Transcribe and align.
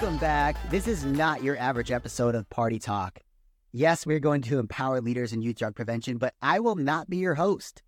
Welcome 0.00 0.18
back. 0.18 0.56
This 0.70 0.88
is 0.88 1.04
not 1.04 1.42
your 1.42 1.58
average 1.58 1.90
episode 1.90 2.34
of 2.34 2.48
Party 2.48 2.78
Talk. 2.78 3.20
Yes, 3.70 4.06
we're 4.06 4.18
going 4.18 4.40
to 4.40 4.58
empower 4.58 5.02
leaders 5.02 5.34
in 5.34 5.42
youth 5.42 5.56
drug 5.56 5.74
prevention, 5.74 6.16
but 6.16 6.32
I 6.40 6.60
will 6.60 6.76
not 6.76 7.10
be 7.10 7.18
your 7.18 7.34
host. 7.34 7.82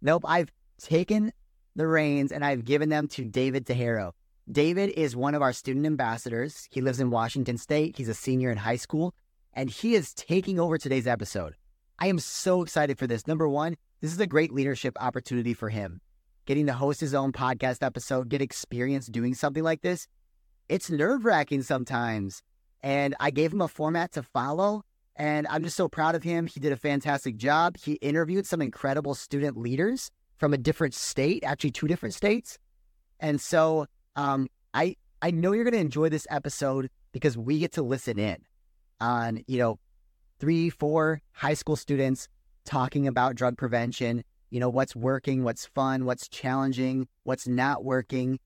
Nope, 0.00 0.22
I've 0.24 0.52
taken 0.80 1.32
the 1.74 1.88
reins 1.88 2.30
and 2.30 2.44
I've 2.44 2.64
given 2.64 2.90
them 2.90 3.08
to 3.08 3.24
David 3.24 3.66
Tejero. 3.66 4.12
David 4.48 4.90
is 4.90 5.16
one 5.16 5.34
of 5.34 5.42
our 5.42 5.52
student 5.52 5.84
ambassadors. 5.84 6.68
He 6.70 6.80
lives 6.80 7.00
in 7.00 7.10
Washington 7.10 7.58
State. 7.58 7.96
He's 7.96 8.08
a 8.08 8.14
senior 8.14 8.52
in 8.52 8.58
high 8.58 8.76
school, 8.76 9.12
and 9.52 9.68
he 9.68 9.96
is 9.96 10.14
taking 10.14 10.60
over 10.60 10.78
today's 10.78 11.08
episode. 11.08 11.54
I 11.98 12.06
am 12.06 12.20
so 12.20 12.62
excited 12.62 13.00
for 13.00 13.08
this. 13.08 13.26
Number 13.26 13.48
one, 13.48 13.74
this 14.00 14.12
is 14.12 14.20
a 14.20 14.28
great 14.28 14.52
leadership 14.52 14.96
opportunity 15.00 15.54
for 15.54 15.70
him. 15.70 16.02
Getting 16.46 16.66
to 16.66 16.72
host 16.72 17.00
his 17.00 17.14
own 17.14 17.32
podcast 17.32 17.82
episode, 17.82 18.28
get 18.28 18.42
experience 18.42 19.08
doing 19.08 19.34
something 19.34 19.64
like 19.64 19.82
this, 19.82 20.06
it's 20.68 20.90
nerve 20.90 21.24
wracking 21.24 21.62
sometimes. 21.62 22.42
And 22.80 23.14
I 23.18 23.30
gave 23.30 23.52
him 23.52 23.60
a 23.60 23.68
format 23.68 24.12
to 24.12 24.22
follow. 24.22 24.82
And 25.16 25.46
I'm 25.48 25.64
just 25.64 25.76
so 25.76 25.88
proud 25.88 26.14
of 26.14 26.22
him. 26.22 26.46
He 26.46 26.60
did 26.60 26.72
a 26.72 26.76
fantastic 26.76 27.36
job. 27.36 27.76
He 27.76 27.94
interviewed 27.94 28.46
some 28.46 28.62
incredible 28.62 29.14
student 29.14 29.56
leaders 29.56 30.10
from 30.36 30.54
a 30.54 30.58
different 30.58 30.94
state, 30.94 31.42
actually, 31.42 31.72
two 31.72 31.88
different 31.88 32.14
states. 32.14 32.58
And 33.18 33.40
so 33.40 33.86
um, 34.14 34.48
I, 34.74 34.94
I 35.20 35.32
know 35.32 35.52
you're 35.52 35.64
going 35.64 35.74
to 35.74 35.80
enjoy 35.80 36.08
this 36.08 36.26
episode 36.30 36.88
because 37.10 37.36
we 37.36 37.58
get 37.58 37.72
to 37.72 37.82
listen 37.82 38.18
in 38.18 38.38
on, 39.00 39.42
you 39.48 39.58
know, 39.58 39.80
three, 40.38 40.70
four 40.70 41.20
high 41.32 41.54
school 41.54 41.74
students 41.74 42.28
talking 42.64 43.08
about 43.08 43.34
drug 43.34 43.56
prevention, 43.56 44.22
you 44.50 44.60
know, 44.60 44.68
what's 44.68 44.94
working, 44.94 45.42
what's 45.42 45.66
fun, 45.66 46.04
what's 46.04 46.28
challenging, 46.28 47.08
what's 47.24 47.48
not 47.48 47.84
working. 47.84 48.38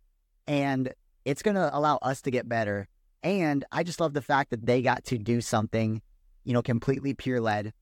And 0.47 0.95
it's 1.25 1.43
going 1.43 1.55
to 1.55 1.77
allow 1.77 1.97
us 2.03 2.23
to 2.23 2.31
get 2.31 2.49
better. 2.49 2.89
And 3.23 3.65
I 3.71 3.83
just 3.83 4.01
love 4.01 4.15
the 4.15 4.23
fact 4.23 4.51
that 4.51 4.67
they 4.67 4.83
got 4.83 5.05
to 5.05 5.19
do 5.19 5.41
something, 5.41 6.03
you 6.45 6.53
know, 6.53 6.63
completely 6.63 7.15
peer 7.15 7.41
led, 7.41 7.73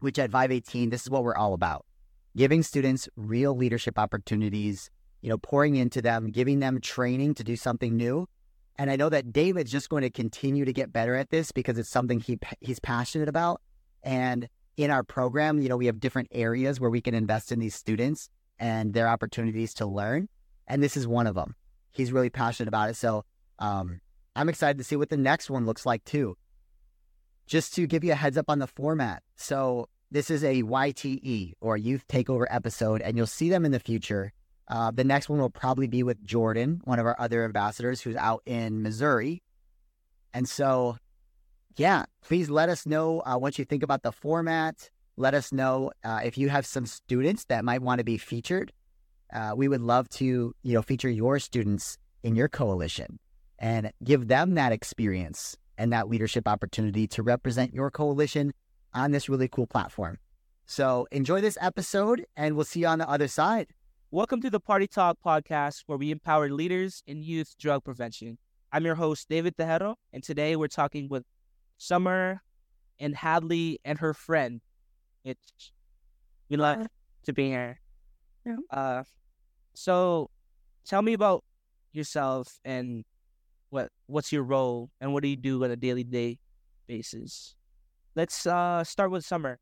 which 0.00 0.18
at 0.18 0.30
Vive 0.30 0.50
18, 0.50 0.90
this 0.90 1.02
is 1.02 1.10
what 1.10 1.22
we're 1.22 1.36
all 1.36 1.54
about 1.54 1.84
giving 2.36 2.62
students 2.62 3.08
real 3.16 3.56
leadership 3.56 3.98
opportunities, 3.98 4.90
you 5.20 5.28
know, 5.28 5.38
pouring 5.38 5.76
into 5.76 6.00
them, 6.00 6.30
giving 6.30 6.60
them 6.60 6.80
training 6.80 7.34
to 7.34 7.44
do 7.44 7.56
something 7.56 7.96
new. 7.96 8.26
And 8.76 8.90
I 8.90 8.96
know 8.96 9.08
that 9.10 9.32
David's 9.32 9.70
just 9.70 9.90
going 9.90 10.02
to 10.02 10.10
continue 10.10 10.64
to 10.64 10.72
get 10.72 10.92
better 10.92 11.14
at 11.14 11.30
this 11.30 11.52
because 11.52 11.78
it's 11.78 11.90
something 11.90 12.20
he 12.20 12.38
he's 12.60 12.80
passionate 12.80 13.28
about. 13.28 13.60
And 14.02 14.48
in 14.76 14.90
our 14.90 15.02
program, 15.04 15.60
you 15.60 15.68
know, 15.68 15.76
we 15.76 15.86
have 15.86 16.00
different 16.00 16.28
areas 16.32 16.80
where 16.80 16.90
we 16.90 17.00
can 17.00 17.14
invest 17.14 17.52
in 17.52 17.58
these 17.58 17.74
students 17.74 18.30
and 18.58 18.94
their 18.94 19.08
opportunities 19.08 19.74
to 19.74 19.86
learn. 19.86 20.28
And 20.66 20.82
this 20.82 20.96
is 20.96 21.06
one 21.06 21.26
of 21.26 21.34
them 21.34 21.54
he's 21.92 22.12
really 22.12 22.30
passionate 22.30 22.68
about 22.68 22.90
it. 22.90 22.96
So 22.96 23.24
um, 23.58 24.00
I'm 24.34 24.48
excited 24.48 24.78
to 24.78 24.84
see 24.84 24.96
what 24.96 25.10
the 25.10 25.16
next 25.16 25.50
one 25.50 25.66
looks 25.66 25.86
like 25.86 26.04
too. 26.04 26.36
Just 27.46 27.74
to 27.74 27.86
give 27.86 28.02
you 28.02 28.12
a 28.12 28.16
heads 28.16 28.38
up 28.38 28.46
on 28.48 28.58
the 28.58 28.66
format. 28.66 29.22
So 29.36 29.88
this 30.10 30.30
is 30.30 30.42
a 30.42 30.62
YTE 30.62 31.54
or 31.60 31.76
Youth 31.76 32.06
Takeover 32.08 32.46
episode, 32.50 33.02
and 33.02 33.16
you'll 33.16 33.26
see 33.26 33.50
them 33.50 33.64
in 33.64 33.72
the 33.72 33.80
future. 33.80 34.32
Uh, 34.68 34.90
the 34.90 35.04
next 35.04 35.28
one 35.28 35.38
will 35.38 35.50
probably 35.50 35.86
be 35.86 36.02
with 36.02 36.24
Jordan, 36.24 36.80
one 36.84 36.98
of 36.98 37.06
our 37.06 37.16
other 37.18 37.44
ambassadors 37.44 38.00
who's 38.00 38.16
out 38.16 38.42
in 38.46 38.82
Missouri. 38.82 39.42
And 40.32 40.48
so, 40.48 40.96
yeah, 41.76 42.04
please 42.22 42.48
let 42.48 42.68
us 42.68 42.86
know 42.86 43.20
uh, 43.20 43.36
what 43.36 43.58
you 43.58 43.64
think 43.64 43.82
about 43.82 44.02
the 44.02 44.12
format. 44.12 44.90
Let 45.16 45.34
us 45.34 45.52
know 45.52 45.92
uh, 46.04 46.20
if 46.24 46.38
you 46.38 46.48
have 46.48 46.64
some 46.64 46.86
students 46.86 47.44
that 47.46 47.64
might 47.64 47.82
want 47.82 47.98
to 47.98 48.04
be 48.04 48.16
featured 48.16 48.72
uh, 49.32 49.52
we 49.56 49.68
would 49.68 49.80
love 49.80 50.08
to, 50.10 50.54
you 50.62 50.74
know, 50.74 50.82
feature 50.82 51.10
your 51.10 51.38
students 51.38 51.98
in 52.22 52.36
your 52.36 52.48
coalition 52.48 53.18
and 53.58 53.92
give 54.04 54.28
them 54.28 54.54
that 54.54 54.72
experience 54.72 55.56
and 55.78 55.92
that 55.92 56.08
leadership 56.08 56.46
opportunity 56.46 57.06
to 57.08 57.22
represent 57.22 57.72
your 57.72 57.90
coalition 57.90 58.52
on 58.94 59.10
this 59.10 59.28
really 59.28 59.48
cool 59.48 59.66
platform. 59.66 60.18
So 60.66 61.06
enjoy 61.10 61.40
this 61.40 61.58
episode 61.60 62.24
and 62.36 62.54
we'll 62.54 62.64
see 62.64 62.80
you 62.80 62.86
on 62.86 62.98
the 62.98 63.08
other 63.08 63.28
side. 63.28 63.68
Welcome 64.10 64.42
to 64.42 64.50
the 64.50 64.60
Party 64.60 64.86
Talk 64.86 65.16
podcast, 65.24 65.84
where 65.86 65.96
we 65.96 66.10
empower 66.10 66.50
leaders 66.50 67.02
in 67.06 67.22
youth 67.22 67.54
drug 67.58 67.82
prevention. 67.84 68.36
I'm 68.70 68.84
your 68.84 68.94
host, 68.94 69.28
David 69.28 69.56
Tejero, 69.56 69.94
and 70.12 70.22
today 70.22 70.54
we're 70.54 70.68
talking 70.68 71.08
with 71.08 71.24
Summer 71.78 72.42
and 73.00 73.16
Hadley 73.16 73.80
and 73.84 73.98
her 73.98 74.12
friend. 74.12 74.60
It's 75.24 75.72
we 76.50 76.56
love 76.56 76.86
to 77.24 77.32
be 77.32 77.48
here. 77.48 77.80
Yeah. 78.44 78.56
Uh, 78.70 79.02
so, 79.74 80.30
tell 80.84 81.02
me 81.02 81.12
about 81.12 81.44
yourself 81.92 82.58
and 82.64 83.04
what 83.70 83.90
what's 84.06 84.32
your 84.32 84.42
role 84.42 84.90
and 85.00 85.12
what 85.12 85.22
do 85.22 85.28
you 85.28 85.36
do 85.36 85.64
on 85.64 85.70
a 85.70 85.76
daily 85.76 86.04
day 86.04 86.38
basis. 86.86 87.54
Let's 88.14 88.46
uh 88.46 88.84
start 88.84 89.10
with 89.10 89.24
Summer. 89.24 89.58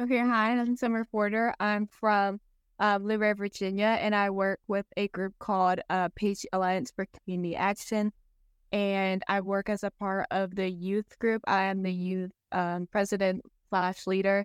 Okay, 0.00 0.18
hi, 0.18 0.50
I'm 0.50 0.76
Summer 0.76 1.04
Porter. 1.04 1.54
I'm 1.58 1.86
from 1.86 2.40
um, 2.78 3.06
Liberia, 3.06 3.34
Virginia, 3.34 3.96
and 4.00 4.14
I 4.14 4.28
work 4.28 4.60
with 4.68 4.84
a 4.96 5.08
group 5.08 5.34
called 5.38 5.80
uh, 5.88 6.10
Page 6.14 6.44
Alliance 6.52 6.92
for 6.94 7.06
Community 7.06 7.56
Action. 7.56 8.12
And 8.72 9.22
I 9.28 9.40
work 9.40 9.70
as 9.70 9.84
a 9.84 9.90
part 9.92 10.26
of 10.30 10.54
the 10.54 10.68
youth 10.68 11.18
group. 11.18 11.42
I 11.46 11.62
am 11.62 11.82
the 11.82 11.92
youth 11.92 12.32
um, 12.52 12.88
president 12.92 13.42
slash 13.70 14.06
leader 14.06 14.44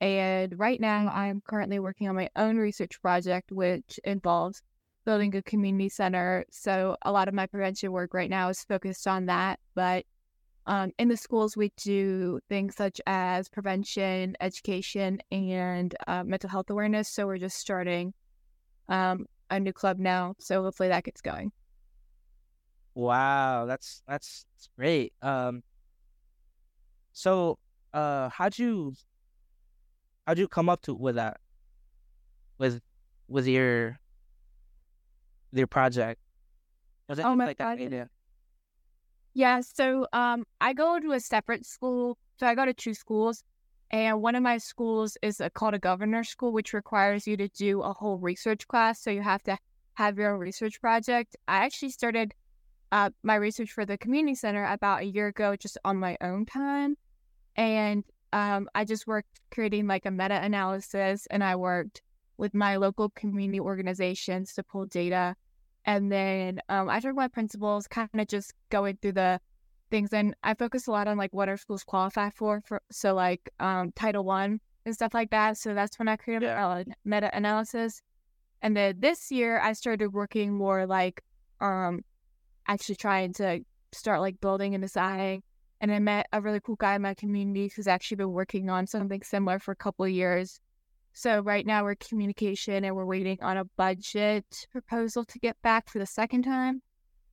and 0.00 0.58
right 0.58 0.80
now, 0.80 1.08
I'm 1.08 1.40
currently 1.40 1.78
working 1.78 2.08
on 2.08 2.16
my 2.16 2.28
own 2.36 2.58
research 2.58 3.00
project, 3.00 3.50
which 3.50 3.98
involves 4.04 4.62
building 5.06 5.34
a 5.34 5.42
community 5.42 5.88
center. 5.88 6.44
So, 6.50 6.96
a 7.02 7.12
lot 7.12 7.28
of 7.28 7.34
my 7.34 7.46
prevention 7.46 7.92
work 7.92 8.12
right 8.12 8.28
now 8.28 8.50
is 8.50 8.62
focused 8.62 9.06
on 9.06 9.26
that. 9.26 9.58
But 9.74 10.04
um, 10.66 10.92
in 10.98 11.08
the 11.08 11.16
schools, 11.16 11.56
we 11.56 11.72
do 11.76 12.40
things 12.48 12.76
such 12.76 13.00
as 13.06 13.48
prevention, 13.48 14.36
education, 14.40 15.20
and 15.30 15.94
uh, 16.06 16.24
mental 16.24 16.50
health 16.50 16.68
awareness. 16.68 17.08
So, 17.08 17.26
we're 17.26 17.38
just 17.38 17.56
starting 17.56 18.12
um, 18.90 19.24
a 19.50 19.58
new 19.58 19.72
club 19.72 19.98
now. 19.98 20.34
So, 20.38 20.62
hopefully, 20.62 20.90
that 20.90 21.04
gets 21.04 21.22
going. 21.22 21.52
Wow, 22.94 23.64
that's 23.64 24.02
that's, 24.06 24.44
that's 24.54 24.68
great. 24.76 25.14
Um, 25.22 25.62
so, 27.12 27.58
uh, 27.94 28.28
how'd 28.28 28.58
you 28.58 28.92
how'd 30.26 30.38
you 30.38 30.48
come 30.48 30.68
up 30.68 30.82
to 30.82 30.94
with 30.94 31.14
that? 31.16 31.38
With 32.58 32.80
with 33.28 33.46
your 33.46 33.98
your 35.52 35.66
project? 35.66 36.20
Was 37.08 37.18
it 37.18 37.24
oh 37.24 37.34
my 37.34 37.46
like 37.46 37.58
God. 37.58 37.80
idea? 37.80 38.08
Yeah, 39.34 39.60
so 39.60 40.06
um 40.12 40.44
I 40.60 40.72
go 40.72 40.98
to 40.98 41.12
a 41.12 41.20
separate 41.20 41.66
school. 41.66 42.18
So 42.38 42.46
I 42.46 42.54
go 42.54 42.64
to 42.64 42.74
two 42.74 42.94
schools. 42.94 43.44
And 43.92 44.20
one 44.20 44.34
of 44.34 44.42
my 44.42 44.58
schools 44.58 45.16
is 45.22 45.40
a, 45.40 45.48
called 45.48 45.74
a 45.74 45.78
governor 45.78 46.24
school, 46.24 46.52
which 46.52 46.72
requires 46.72 47.24
you 47.24 47.36
to 47.36 47.46
do 47.48 47.82
a 47.82 47.92
whole 47.92 48.18
research 48.18 48.66
class. 48.66 49.00
So 49.00 49.10
you 49.10 49.22
have 49.22 49.44
to 49.44 49.56
have 49.94 50.18
your 50.18 50.34
own 50.34 50.40
research 50.40 50.80
project. 50.80 51.36
I 51.46 51.58
actually 51.58 51.90
started 51.90 52.34
uh, 52.90 53.10
my 53.22 53.36
research 53.36 53.70
for 53.70 53.86
the 53.86 53.96
community 53.96 54.34
center 54.34 54.64
about 54.64 55.02
a 55.02 55.04
year 55.04 55.28
ago, 55.28 55.54
just 55.54 55.78
on 55.84 55.98
my 55.98 56.16
own 56.20 56.46
time. 56.46 56.96
And 57.54 58.02
um, 58.36 58.68
I 58.74 58.84
just 58.84 59.06
worked 59.06 59.40
creating 59.50 59.86
like 59.86 60.04
a 60.04 60.10
meta 60.10 60.38
analysis 60.42 61.26
and 61.30 61.42
I 61.42 61.56
worked 61.56 62.02
with 62.36 62.52
my 62.52 62.76
local 62.76 63.08
community 63.08 63.58
organizations 63.58 64.52
to 64.54 64.62
pull 64.62 64.84
data. 64.84 65.34
And 65.86 66.12
then 66.12 66.60
um, 66.68 66.90
I 66.90 67.00
took 67.00 67.16
my 67.16 67.28
principals, 67.28 67.86
kind 67.86 68.10
of 68.12 68.26
just 68.28 68.52
going 68.68 68.98
through 69.00 69.12
the 69.12 69.40
things. 69.90 70.12
And 70.12 70.34
I 70.42 70.52
focus 70.52 70.86
a 70.86 70.90
lot 70.90 71.08
on 71.08 71.16
like 71.16 71.32
what 71.32 71.48
our 71.48 71.56
schools 71.56 71.82
qualify 71.82 72.28
for. 72.28 72.60
for 72.66 72.82
so, 72.90 73.14
like 73.14 73.48
um, 73.58 73.92
Title 73.96 74.24
One 74.24 74.60
and 74.84 74.94
stuff 74.94 75.14
like 75.14 75.30
that. 75.30 75.56
So 75.56 75.72
that's 75.72 75.98
when 75.98 76.08
I 76.08 76.16
created 76.16 76.44
yeah. 76.44 76.80
a 76.80 76.84
meta 77.06 77.34
analysis. 77.34 78.02
And 78.60 78.76
then 78.76 78.96
this 78.98 79.32
year, 79.32 79.60
I 79.60 79.72
started 79.72 80.12
working 80.12 80.52
more 80.52 80.84
like 80.84 81.22
um, 81.62 82.04
actually 82.68 82.96
trying 82.96 83.32
to 83.34 83.60
start 83.92 84.20
like 84.20 84.42
building 84.42 84.74
and 84.74 84.82
designing 84.82 85.42
and 85.80 85.92
I 85.92 85.98
met 85.98 86.26
a 86.32 86.40
really 86.40 86.60
cool 86.60 86.76
guy 86.76 86.94
in 86.94 87.02
my 87.02 87.14
community 87.14 87.70
who's 87.74 87.86
actually 87.86 88.16
been 88.16 88.32
working 88.32 88.70
on 88.70 88.86
something 88.86 89.22
similar 89.22 89.58
for 89.58 89.72
a 89.72 89.76
couple 89.76 90.04
of 90.04 90.10
years. 90.10 90.60
So 91.12 91.40
right 91.40 91.66
now 91.66 91.84
we're 91.84 91.94
communication 91.96 92.84
and 92.84 92.94
we're 92.94 93.06
waiting 93.06 93.38
on 93.42 93.56
a 93.56 93.64
budget 93.76 94.44
proposal 94.70 95.24
to 95.24 95.38
get 95.38 95.56
back 95.62 95.88
for 95.88 95.98
the 95.98 96.06
second 96.06 96.42
time. 96.42 96.82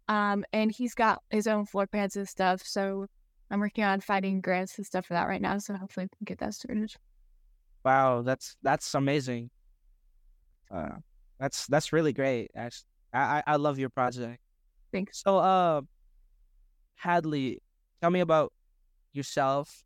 Um, 0.08 0.46
and 0.54 0.72
he's 0.72 0.94
got 0.94 1.22
his 1.30 1.48
own 1.48 1.66
floor 1.66 1.88
plans 1.88 2.16
and 2.16 2.28
stuff. 2.28 2.62
So 2.66 3.08
I'm 3.52 3.60
working 3.60 3.84
on 3.84 4.02
finding 4.02 4.42
grants 4.42 4.78
and 4.78 4.86
stuff 4.86 5.06
for 5.06 5.14
that 5.14 5.28
right 5.28 5.42
now. 5.42 5.58
So 5.58 5.76
hopefully 5.76 6.06
we 6.06 6.18
can 6.18 6.26
get 6.26 6.40
that 6.40 6.54
started. 6.54 6.94
Wow, 7.84 8.22
that's 8.22 8.56
that's 8.64 8.94
amazing. 8.96 9.50
Uh, 10.72 10.98
that's 11.40 11.68
that's 11.68 11.92
really 11.92 12.14
great. 12.14 12.52
Actually, 12.56 12.88
I 13.14 13.44
I 13.46 13.56
love 13.58 13.78
your 13.78 13.90
project. 13.90 14.40
Thanks. 14.94 15.22
So, 15.24 15.40
uh, 15.40 15.82
Hadley, 16.96 17.62
Tell 18.04 18.12
me 18.12 18.20
about 18.20 18.52
yourself, 19.14 19.86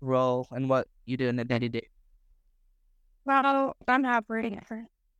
role, 0.00 0.46
and 0.52 0.70
what 0.70 0.86
you 1.04 1.16
do 1.16 1.26
in 1.26 1.34
the 1.34 1.44
day 1.44 1.58
to 1.58 1.68
day. 1.68 1.88
Well, 3.24 3.74
I'm 3.88 4.04
happy. 4.04 4.56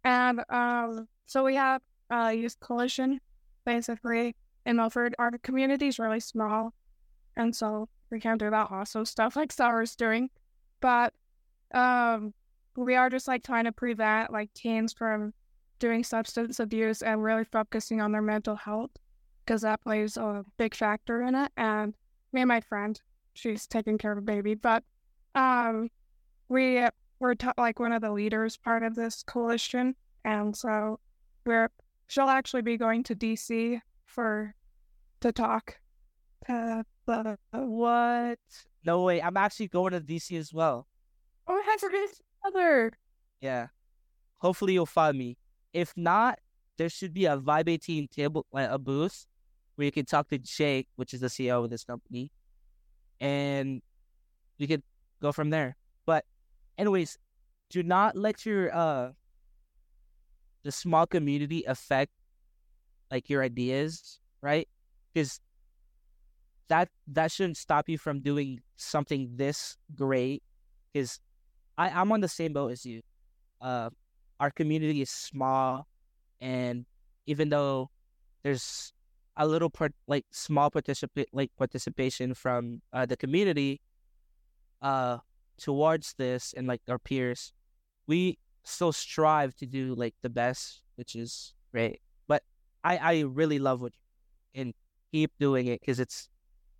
And 0.04 0.40
um, 0.48 1.08
so 1.26 1.42
we 1.42 1.56
have 1.56 1.82
uh, 2.08 2.28
Youth 2.28 2.60
Coalition, 2.60 3.18
basically. 3.66 4.36
in 4.64 4.76
Milford, 4.76 5.16
our 5.18 5.32
community 5.42 5.88
is 5.88 5.98
really 5.98 6.20
small, 6.20 6.72
and 7.36 7.56
so 7.56 7.88
we 8.12 8.20
can't 8.20 8.38
do 8.38 8.48
that 8.48 8.68
awesome 8.70 9.04
stuff 9.06 9.34
like 9.34 9.50
Summer's 9.50 9.96
doing. 9.96 10.30
But 10.80 11.12
um, 11.74 12.32
we 12.76 12.94
are 12.94 13.10
just 13.10 13.26
like 13.26 13.42
trying 13.42 13.64
to 13.64 13.72
prevent 13.72 14.32
like 14.32 14.54
teens 14.54 14.92
from 14.92 15.34
doing 15.80 16.04
substance 16.04 16.60
abuse 16.60 17.02
and 17.02 17.24
really 17.24 17.42
focusing 17.42 18.00
on 18.00 18.12
their 18.12 18.22
mental 18.22 18.54
health 18.54 18.92
because 19.44 19.62
that 19.62 19.82
plays 19.82 20.16
a 20.16 20.44
big 20.58 20.76
factor 20.76 21.22
in 21.22 21.34
it. 21.34 21.50
And 21.56 21.92
me 22.32 22.42
and 22.42 22.48
my 22.48 22.60
friend, 22.60 23.00
she's 23.34 23.66
taking 23.66 23.98
care 23.98 24.12
of 24.12 24.18
a 24.18 24.22
baby, 24.22 24.54
but 24.54 24.82
um, 25.34 25.88
we 26.48 26.84
were 27.18 27.34
t- 27.34 27.48
like 27.58 27.78
one 27.78 27.92
of 27.92 28.02
the 28.02 28.12
leaders 28.12 28.56
part 28.56 28.82
of 28.82 28.94
this 28.94 29.22
coalition, 29.22 29.94
and 30.24 30.56
so 30.56 30.98
we're 31.46 31.70
she'll 32.08 32.28
actually 32.28 32.62
be 32.62 32.76
going 32.76 33.02
to 33.04 33.14
DC 33.14 33.80
for 34.04 34.54
to 35.20 35.32
talk 35.32 35.78
to 36.46 36.84
the 37.06 37.38
What? 37.52 38.38
No 38.84 39.02
way. 39.02 39.20
I'm 39.22 39.36
actually 39.36 39.68
going 39.68 39.92
to 39.92 40.00
DC 40.00 40.38
as 40.38 40.52
well. 40.52 40.86
oh 41.46 41.62
I 41.66 41.76
forget 41.78 42.08
other 42.46 42.92
Yeah. 43.40 43.68
Hopefully 44.38 44.72
you'll 44.72 44.86
find 44.86 45.18
me. 45.18 45.36
If 45.72 45.92
not, 45.96 46.38
there 46.78 46.88
should 46.88 47.12
be 47.12 47.26
a 47.26 47.36
Vive 47.36 47.68
18 47.68 48.08
table, 48.08 48.46
like 48.52 48.70
a 48.70 48.78
booth 48.78 49.26
where 49.76 49.84
you 49.84 49.92
can 49.92 50.04
talk 50.04 50.28
to 50.28 50.38
Jake, 50.38 50.88
which 50.96 51.14
is 51.14 51.20
the 51.20 51.28
CEO 51.28 51.64
of 51.64 51.70
this 51.70 51.84
company, 51.84 52.30
and 53.20 53.82
you 54.58 54.68
could 54.68 54.82
go 55.20 55.32
from 55.32 55.50
there. 55.50 55.76
But, 56.06 56.24
anyways, 56.78 57.18
do 57.70 57.82
not 57.82 58.16
let 58.16 58.44
your 58.44 58.74
uh 58.74 59.12
the 60.62 60.72
small 60.72 61.06
community 61.06 61.64
affect 61.64 62.12
like 63.10 63.28
your 63.30 63.42
ideas, 63.42 64.20
right? 64.42 64.68
Because 65.12 65.40
that 66.68 66.88
that 67.08 67.32
shouldn't 67.32 67.56
stop 67.56 67.88
you 67.88 67.98
from 67.98 68.20
doing 68.20 68.60
something 68.76 69.30
this 69.36 69.76
great. 69.94 70.42
Because 70.92 71.20
I 71.78 71.90
I'm 71.90 72.12
on 72.12 72.20
the 72.20 72.28
same 72.28 72.52
boat 72.52 72.72
as 72.72 72.84
you. 72.84 73.02
Uh, 73.60 73.90
our 74.38 74.50
community 74.50 75.02
is 75.02 75.10
small, 75.10 75.86
and 76.40 76.86
even 77.26 77.48
though 77.48 77.90
there's 78.42 78.92
a 79.40 79.46
little 79.46 79.70
part 79.70 79.92
like 80.06 80.26
small 80.30 80.68
participate 80.70 81.28
like 81.32 81.50
participation 81.56 82.34
from 82.34 82.82
uh, 82.92 83.06
the 83.06 83.16
community 83.16 83.80
uh 84.82 85.16
towards 85.58 86.14
this 86.18 86.52
and 86.56 86.66
like 86.66 86.80
our 86.88 86.98
peers 86.98 87.52
we 88.06 88.38
still 88.64 88.92
strive 88.92 89.54
to 89.56 89.66
do 89.66 89.94
like 89.94 90.14
the 90.22 90.28
best 90.28 90.82
which 90.96 91.14
is 91.16 91.54
great 91.72 92.00
but 92.28 92.42
i 92.84 92.96
i 92.98 93.14
really 93.20 93.58
love 93.58 93.80
what 93.80 93.92
you 93.94 94.62
and 94.62 94.74
keep 95.12 95.32
doing 95.40 95.66
it 95.66 95.80
because 95.80 96.00
it's 96.00 96.28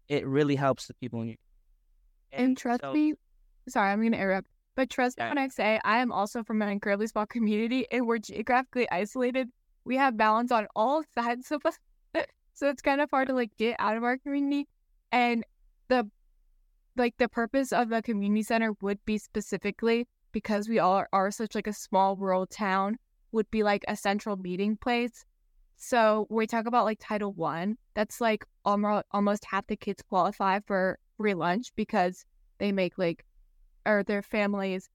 it 0.08 0.26
really 0.26 0.56
helps 0.56 0.86
the 0.86 0.94
people 0.94 1.20
in 1.22 1.28
you 1.28 1.36
And 2.32 2.56
trust 2.56 2.82
so- 2.82 2.92
me, 2.92 3.14
sorry, 3.68 3.90
I'm 3.92 4.00
going 4.00 4.12
to 4.12 4.18
interrupt, 4.18 4.48
but 4.76 4.88
trust 4.90 5.18
me 5.18 5.24
when 5.24 5.38
I 5.38 5.48
say 5.48 5.80
I 5.84 5.98
am 5.98 6.10
also 6.12 6.42
from 6.42 6.62
an 6.62 6.68
incredibly 6.68 7.06
small 7.06 7.26
community 7.26 7.86
and 7.90 8.06
we're 8.06 8.18
geographically 8.18 8.86
isolated. 8.90 9.48
We 9.84 9.96
have 9.96 10.16
balance 10.16 10.52
on 10.52 10.66
all 10.76 11.02
sides 11.18 11.50
of 11.50 11.64
us. 11.66 11.76
So 12.60 12.68
it's 12.68 12.82
kind 12.82 13.00
of 13.00 13.10
hard 13.10 13.26
to 13.28 13.34
like 13.34 13.56
get 13.56 13.74
out 13.78 13.96
of 13.96 14.04
our 14.04 14.18
community. 14.18 14.68
And 15.12 15.44
the 15.88 16.06
like 16.94 17.16
the 17.16 17.28
purpose 17.28 17.72
of 17.72 17.88
the 17.88 18.02
community 18.02 18.42
center 18.42 18.74
would 18.82 19.02
be 19.06 19.16
specifically 19.16 20.06
because 20.30 20.68
we 20.68 20.78
all 20.78 20.92
are, 20.92 21.08
are 21.10 21.30
such 21.30 21.54
like 21.54 21.66
a 21.66 21.72
small 21.72 22.16
rural 22.16 22.46
town 22.46 22.98
would 23.32 23.50
be 23.50 23.62
like 23.62 23.82
a 23.88 23.96
central 23.96 24.36
meeting 24.36 24.76
place. 24.76 25.24
So 25.78 26.26
we 26.28 26.46
talk 26.46 26.66
about 26.66 26.84
like 26.84 26.98
Title 27.00 27.32
One, 27.32 27.78
that's 27.94 28.20
like 28.20 28.44
almost 28.66 29.06
almost 29.10 29.46
half 29.46 29.66
the 29.66 29.76
kids 29.76 30.02
qualify 30.02 30.60
for 30.66 30.98
free 31.16 31.32
lunch 31.32 31.72
because 31.76 32.26
they 32.58 32.72
make 32.72 32.98
like 32.98 33.24
or 33.86 34.02
their 34.02 34.20
families 34.20 34.90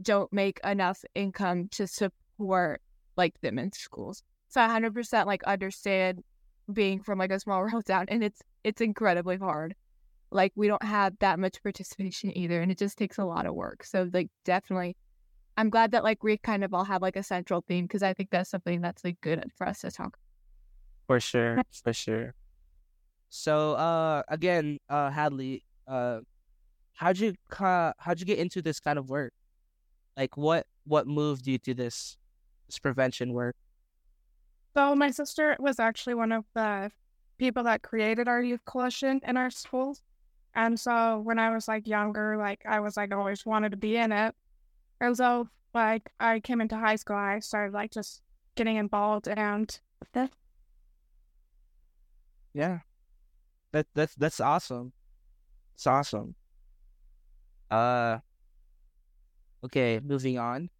don't 0.00 0.32
make 0.32 0.60
enough 0.64 1.04
income 1.14 1.68
to 1.72 1.86
support 1.86 2.80
like 3.18 3.38
them 3.42 3.58
in 3.58 3.70
schools. 3.72 4.22
So 4.48 4.62
I 4.62 4.68
100% 4.68 5.26
like 5.26 5.44
understand 5.44 6.22
being 6.72 7.02
from 7.02 7.18
like 7.18 7.30
a 7.30 7.40
small 7.40 7.62
rural 7.64 7.82
town 7.82 8.06
and 8.08 8.22
it's 8.22 8.40
it's 8.64 8.80
incredibly 8.80 9.38
hard. 9.38 9.74
Like 10.30 10.52
we 10.54 10.68
don't 10.68 10.84
have 10.84 11.14
that 11.20 11.38
much 11.38 11.62
participation 11.62 12.36
either 12.36 12.60
and 12.60 12.72
it 12.72 12.78
just 12.78 12.98
takes 12.98 13.18
a 13.18 13.24
lot 13.24 13.46
of 13.46 13.54
work. 13.54 13.84
So 13.84 14.08
like 14.12 14.28
definitely 14.44 14.96
I'm 15.56 15.70
glad 15.70 15.92
that 15.92 16.04
like 16.04 16.22
we 16.22 16.38
kind 16.38 16.64
of 16.64 16.72
all 16.72 16.84
have 16.84 17.02
like 17.02 17.16
a 17.16 17.22
central 17.22 17.62
theme 17.66 17.84
because 17.84 18.02
I 18.02 18.14
think 18.14 18.30
that's 18.30 18.50
something 18.50 18.80
that's 18.80 19.04
like 19.04 19.20
good 19.20 19.44
for 19.56 19.66
us 19.66 19.80
to 19.80 19.90
talk. 19.90 20.16
For 21.06 21.20
sure, 21.20 21.62
for 21.84 21.92
sure. 21.92 22.34
So, 23.28 23.72
uh, 23.72 24.22
again, 24.28 24.78
uh, 24.88 25.10
Hadley, 25.10 25.64
uh, 25.86 26.20
how'd 26.94 27.18
you 27.18 27.34
ca- 27.50 27.94
how'd 27.98 28.20
you 28.20 28.26
get 28.26 28.38
into 28.38 28.62
this 28.62 28.80
kind 28.80 28.98
of 28.98 29.08
work? 29.08 29.32
Like, 30.16 30.36
what 30.36 30.66
what 30.84 31.06
moved 31.06 31.46
you 31.46 31.58
to 31.58 31.74
this 31.74 32.16
this 32.66 32.78
prevention 32.78 33.32
work? 33.32 33.56
So 34.76 34.94
my 34.94 35.10
sister 35.10 35.56
was 35.58 35.78
actually 35.78 36.14
one 36.14 36.32
of 36.32 36.44
the 36.54 36.90
people 37.38 37.64
that 37.64 37.82
created 37.82 38.28
our 38.28 38.42
youth 38.42 38.64
coalition 38.64 39.20
in 39.26 39.36
our 39.36 39.50
schools. 39.50 40.02
And 40.54 40.78
so 40.78 41.20
when 41.20 41.38
I 41.38 41.50
was 41.54 41.68
like 41.68 41.86
younger, 41.86 42.36
like 42.36 42.62
I 42.66 42.80
was 42.80 42.96
like 42.96 43.12
always 43.14 43.44
wanted 43.46 43.70
to 43.72 43.76
be 43.76 43.96
in 43.96 44.12
it. 44.12 44.34
And 45.00 45.16
so 45.16 45.48
like 45.74 46.10
I 46.20 46.40
came 46.40 46.60
into 46.60 46.76
high 46.76 46.96
school, 46.96 47.16
I 47.16 47.40
started 47.40 47.74
like 47.74 47.90
just 47.92 48.22
getting 48.56 48.76
involved 48.76 49.28
and 49.28 49.80
Yeah, 52.54 52.80
that 53.72 53.86
that's 53.94 54.14
that's 54.14 54.40
awesome. 54.40 54.92
It's 55.74 55.86
awesome. 55.86 56.36
Uh, 57.70 58.18
okay, 59.64 60.00
moving 60.02 60.38
on. 60.38 60.70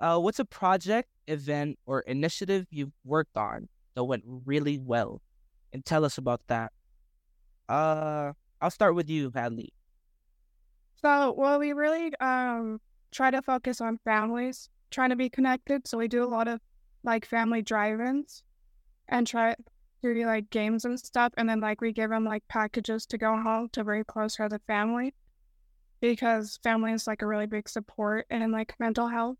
Uh, 0.00 0.18
what's 0.18 0.38
a 0.38 0.44
project, 0.44 1.08
event, 1.26 1.78
or 1.86 2.00
initiative 2.00 2.66
you've 2.70 2.92
worked 3.04 3.36
on 3.36 3.68
that 3.94 4.04
went 4.04 4.24
really 4.26 4.78
well, 4.78 5.20
and 5.72 5.84
tell 5.84 6.04
us 6.04 6.18
about 6.18 6.40
that. 6.48 6.72
Uh, 7.68 8.32
I'll 8.60 8.70
start 8.70 8.94
with 8.94 9.08
you, 9.08 9.32
Hadley. 9.34 9.72
So, 11.02 11.34
well, 11.36 11.58
we 11.58 11.72
really 11.72 12.14
um 12.20 12.80
try 13.10 13.30
to 13.30 13.42
focus 13.42 13.80
on 13.80 13.98
families, 14.04 14.68
trying 14.90 15.10
to 15.10 15.16
be 15.16 15.28
connected. 15.28 15.86
So 15.86 15.98
we 15.98 16.08
do 16.08 16.24
a 16.24 16.26
lot 16.26 16.48
of 16.48 16.60
like 17.02 17.26
family 17.26 17.62
drive-ins 17.62 18.42
and 19.08 19.26
try 19.26 19.54
to 19.54 20.14
do 20.14 20.26
like 20.26 20.50
games 20.50 20.84
and 20.84 20.98
stuff. 20.98 21.32
And 21.36 21.48
then 21.48 21.60
like 21.60 21.80
we 21.80 21.92
give 21.92 22.10
them 22.10 22.24
like 22.24 22.46
packages 22.48 23.06
to 23.06 23.18
go 23.18 23.36
home 23.36 23.68
to 23.72 23.84
bring 23.84 24.04
closer 24.04 24.44
to 24.44 24.48
the 24.48 24.60
family 24.66 25.12
because 26.00 26.58
family 26.62 26.92
is 26.92 27.06
like 27.06 27.22
a 27.22 27.26
really 27.26 27.46
big 27.46 27.68
support 27.68 28.26
in 28.30 28.50
like 28.50 28.74
mental 28.78 29.08
health. 29.08 29.36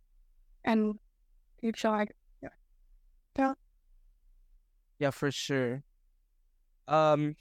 And 0.64 0.98
you 1.62 1.72
feel 1.72 1.92
like, 1.92 2.14
yeah. 3.36 3.54
Yeah, 4.98 5.10
for 5.10 5.30
sure. 5.30 5.82
Um, 6.86 7.36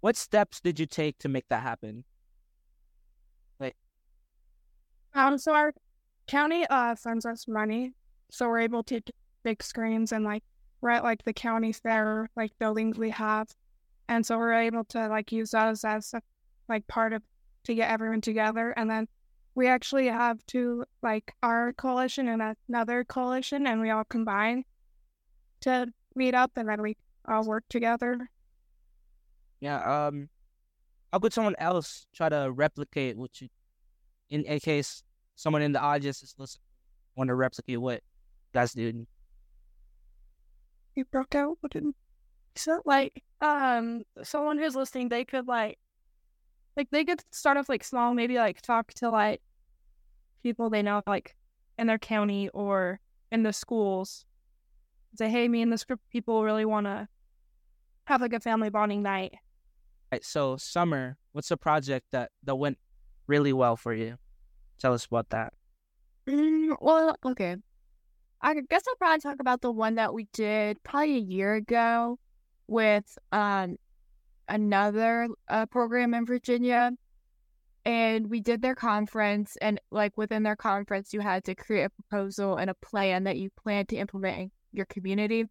what 0.00 0.16
steps 0.16 0.60
did 0.60 0.80
you 0.80 0.86
take 0.86 1.18
to 1.18 1.28
make 1.28 1.48
that 1.48 1.62
happen? 1.62 2.04
Um, 5.16 5.38
so 5.38 5.54
our 5.54 5.72
county 6.26 6.66
uh 6.68 6.94
sends 6.94 7.24
us 7.24 7.48
money, 7.48 7.94
so 8.30 8.48
we're 8.48 8.60
able 8.60 8.82
to 8.84 8.94
get 8.96 9.10
big 9.44 9.62
screens 9.62 10.12
and 10.12 10.26
like 10.26 10.42
we're 10.82 10.90
at 10.90 11.04
like 11.04 11.24
the 11.24 11.32
county 11.32 11.72
fair 11.72 12.28
like 12.36 12.52
buildings 12.58 12.98
we 12.98 13.08
have, 13.10 13.48
and 14.10 14.26
so 14.26 14.36
we're 14.36 14.52
able 14.52 14.84
to 14.84 15.08
like 15.08 15.32
use 15.32 15.52
those 15.52 15.84
as 15.84 16.12
like 16.68 16.86
part 16.86 17.14
of 17.14 17.22
to 17.64 17.74
get 17.74 17.90
everyone 17.90 18.20
together, 18.20 18.74
and 18.76 18.90
then 18.90 19.08
we 19.56 19.66
actually 19.66 20.06
have 20.06 20.44
two 20.46 20.84
like 21.02 21.32
our 21.42 21.72
coalition 21.72 22.28
and 22.28 22.54
another 22.68 23.02
coalition, 23.04 23.66
and 23.66 23.80
we 23.80 23.90
all 23.90 24.04
combine 24.04 24.64
to 25.62 25.88
meet 26.14 26.34
up, 26.34 26.52
and 26.56 26.68
then 26.68 26.82
we 26.82 26.96
all 27.26 27.42
work 27.42 27.64
together. 27.70 28.30
Yeah. 29.60 30.06
Um, 30.06 30.28
how 31.10 31.18
could 31.18 31.32
someone 31.32 31.56
else 31.58 32.06
try 32.14 32.28
to 32.28 32.52
replicate 32.52 33.16
what 33.16 33.40
you, 33.40 33.48
in, 34.28 34.44
in 34.44 34.60
case 34.60 35.02
someone 35.36 35.62
in 35.62 35.72
the 35.72 35.80
audience 35.80 36.22
is 36.22 36.34
listening, 36.38 36.62
want 37.16 37.28
to 37.28 37.34
replicate 37.34 37.80
what 37.80 37.94
you 37.94 38.60
guys 38.60 38.74
did? 38.74 39.06
You 40.94 41.04
broke 41.06 41.34
out. 41.34 41.56
What 41.60 41.72
didn't? 41.72 41.96
So 42.56 42.82
like 42.84 43.22
um 43.40 44.02
someone 44.22 44.58
who's 44.58 44.76
listening, 44.76 45.08
they 45.08 45.24
could 45.24 45.48
like 45.48 45.78
like 46.76 46.90
they 46.90 47.06
could 47.06 47.24
start 47.32 47.56
off 47.56 47.70
like 47.70 47.84
small, 47.84 48.12
maybe 48.12 48.36
like 48.36 48.60
talk 48.60 48.92
to 48.94 49.08
like 49.08 49.40
people 50.42 50.70
they 50.70 50.82
know 50.82 51.02
like 51.06 51.36
in 51.78 51.86
their 51.86 51.98
county 51.98 52.48
or 52.50 53.00
in 53.32 53.42
the 53.42 53.52
schools. 53.52 54.24
Say, 55.16 55.30
hey, 55.30 55.48
me 55.48 55.62
and 55.62 55.72
this 55.72 55.84
group 55.84 56.00
of 56.00 56.10
people 56.10 56.44
really 56.44 56.64
wanna 56.64 57.08
have 58.04 58.20
like 58.20 58.32
a 58.32 58.40
family 58.40 58.70
bonding 58.70 59.02
night. 59.02 59.34
Right. 60.12 60.24
So, 60.24 60.56
Summer, 60.56 61.16
what's 61.32 61.50
a 61.50 61.56
project 61.56 62.06
that 62.12 62.30
that 62.44 62.56
went 62.56 62.78
really 63.26 63.52
well 63.52 63.76
for 63.76 63.92
you? 63.92 64.16
Tell 64.78 64.92
us 64.92 65.06
about 65.06 65.30
that. 65.30 65.52
Mm, 66.28 66.76
well, 66.80 67.16
okay. 67.24 67.56
I 68.42 68.54
guess 68.68 68.84
I'll 68.86 68.96
probably 68.96 69.20
talk 69.20 69.36
about 69.40 69.62
the 69.62 69.72
one 69.72 69.96
that 69.96 70.12
we 70.12 70.28
did 70.32 70.82
probably 70.82 71.16
a 71.16 71.20
year 71.20 71.54
ago 71.54 72.18
with 72.68 73.18
um 73.32 73.76
another 74.48 75.28
uh, 75.48 75.66
program 75.66 76.14
in 76.14 76.24
Virginia. 76.24 76.92
And 77.86 78.28
we 78.28 78.40
did 78.40 78.62
their 78.62 78.74
conference, 78.74 79.56
and 79.62 79.80
like 79.92 80.18
within 80.18 80.42
their 80.42 80.56
conference, 80.56 81.12
you 81.14 81.20
had 81.20 81.44
to 81.44 81.54
create 81.54 81.84
a 81.84 81.90
proposal 81.90 82.56
and 82.56 82.68
a 82.68 82.74
plan 82.74 83.22
that 83.24 83.36
you 83.36 83.48
plan 83.50 83.86
to 83.86 83.96
implement 83.96 84.38
in 84.38 84.50
your 84.72 84.86
community. 84.86 85.44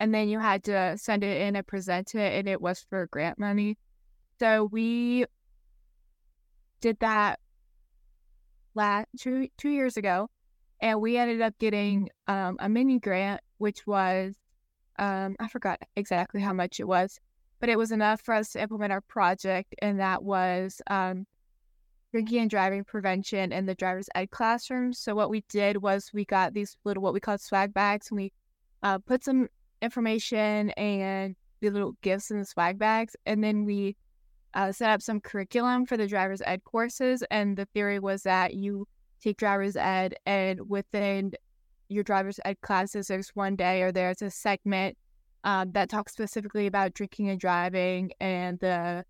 And 0.00 0.14
then 0.14 0.30
you 0.30 0.38
had 0.40 0.64
to 0.64 0.96
send 0.96 1.22
it 1.22 1.42
in 1.42 1.56
and 1.56 1.66
present 1.66 2.14
it, 2.14 2.38
and 2.38 2.48
it 2.48 2.62
was 2.62 2.86
for 2.88 3.06
grant 3.08 3.38
money. 3.38 3.76
So 4.40 4.64
we 4.64 5.26
did 6.80 6.98
that 7.00 7.38
last 8.74 9.08
two 9.20 9.48
two 9.58 9.68
years 9.68 9.98
ago, 9.98 10.30
and 10.80 11.02
we 11.02 11.18
ended 11.18 11.42
up 11.42 11.58
getting 11.58 12.08
um, 12.28 12.56
a 12.60 12.68
mini 12.70 12.98
grant, 12.98 13.42
which 13.58 13.86
was 13.86 14.34
um, 14.98 15.36
I 15.38 15.48
forgot 15.48 15.82
exactly 15.96 16.40
how 16.40 16.54
much 16.54 16.80
it 16.80 16.88
was, 16.88 17.20
but 17.60 17.68
it 17.68 17.76
was 17.76 17.92
enough 17.92 18.22
for 18.22 18.32
us 18.32 18.52
to 18.52 18.62
implement 18.62 18.90
our 18.90 19.02
project, 19.02 19.74
and 19.82 20.00
that 20.00 20.22
was 20.22 20.80
um, 20.86 21.26
drinking 22.14 22.42
and 22.42 22.50
driving 22.50 22.84
prevention 22.84 23.50
in 23.50 23.66
the 23.66 23.74
driver's 23.74 24.08
ed 24.14 24.30
classroom. 24.30 24.92
So 24.92 25.16
what 25.16 25.30
we 25.30 25.42
did 25.48 25.78
was 25.78 26.12
we 26.14 26.24
got 26.24 26.54
these 26.54 26.76
little 26.84 27.02
what 27.02 27.12
we 27.12 27.18
call 27.18 27.38
swag 27.38 27.74
bags, 27.74 28.06
and 28.08 28.16
we 28.16 28.32
uh, 28.84 28.98
put 28.98 29.24
some 29.24 29.48
information 29.82 30.70
and 30.70 31.34
the 31.60 31.70
little 31.70 31.96
gifts 32.02 32.30
in 32.30 32.38
the 32.38 32.44
swag 32.44 32.78
bags, 32.78 33.16
and 33.26 33.42
then 33.42 33.64
we 33.64 33.96
uh, 34.54 34.70
set 34.70 34.90
up 34.90 35.02
some 35.02 35.20
curriculum 35.20 35.86
for 35.86 35.96
the 35.96 36.06
driver's 36.06 36.40
ed 36.46 36.62
courses. 36.62 37.24
And 37.32 37.56
the 37.56 37.66
theory 37.74 37.98
was 37.98 38.22
that 38.22 38.54
you 38.54 38.86
take 39.20 39.36
driver's 39.36 39.74
ed, 39.74 40.14
and 40.24 40.70
within 40.70 41.32
your 41.88 42.04
driver's 42.04 42.38
ed 42.44 42.60
classes, 42.60 43.08
there's 43.08 43.30
one 43.30 43.56
day 43.56 43.82
or 43.82 43.90
there's 43.90 44.22
a 44.22 44.30
segment 44.30 44.96
um, 45.42 45.72
that 45.72 45.88
talks 45.88 46.12
specifically 46.12 46.68
about 46.68 46.94
drinking 46.94 47.30
and 47.30 47.40
driving 47.40 48.12
and 48.20 48.60
the 48.60 49.04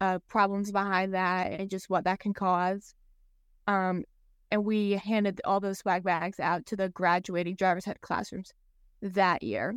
uh, 0.00 0.18
problems 0.28 0.70
behind 0.72 1.14
that 1.14 1.52
and 1.52 1.70
just 1.70 1.88
what 1.90 2.04
that 2.04 2.20
can 2.20 2.34
cause. 2.34 2.94
Um, 3.66 4.04
and 4.50 4.64
we 4.64 4.92
handed 4.92 5.40
all 5.44 5.60
those 5.60 5.78
swag 5.78 6.04
bags 6.04 6.38
out 6.38 6.66
to 6.66 6.76
the 6.76 6.88
graduating 6.90 7.56
driver's 7.56 7.84
head 7.84 8.00
classrooms 8.00 8.52
that 9.02 9.42
year. 9.42 9.74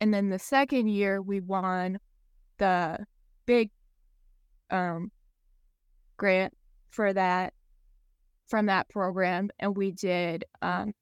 And 0.00 0.12
then 0.12 0.30
the 0.30 0.38
second 0.38 0.88
year, 0.88 1.22
we 1.22 1.40
won 1.40 1.98
the 2.58 2.98
big 3.46 3.70
um, 4.70 5.10
grant 6.16 6.54
for 6.90 7.12
that 7.12 7.54
from 8.48 8.66
that 8.66 8.88
program, 8.88 9.48
and 9.60 9.76
we 9.76 9.92
did 9.92 10.44
um, 10.60 10.92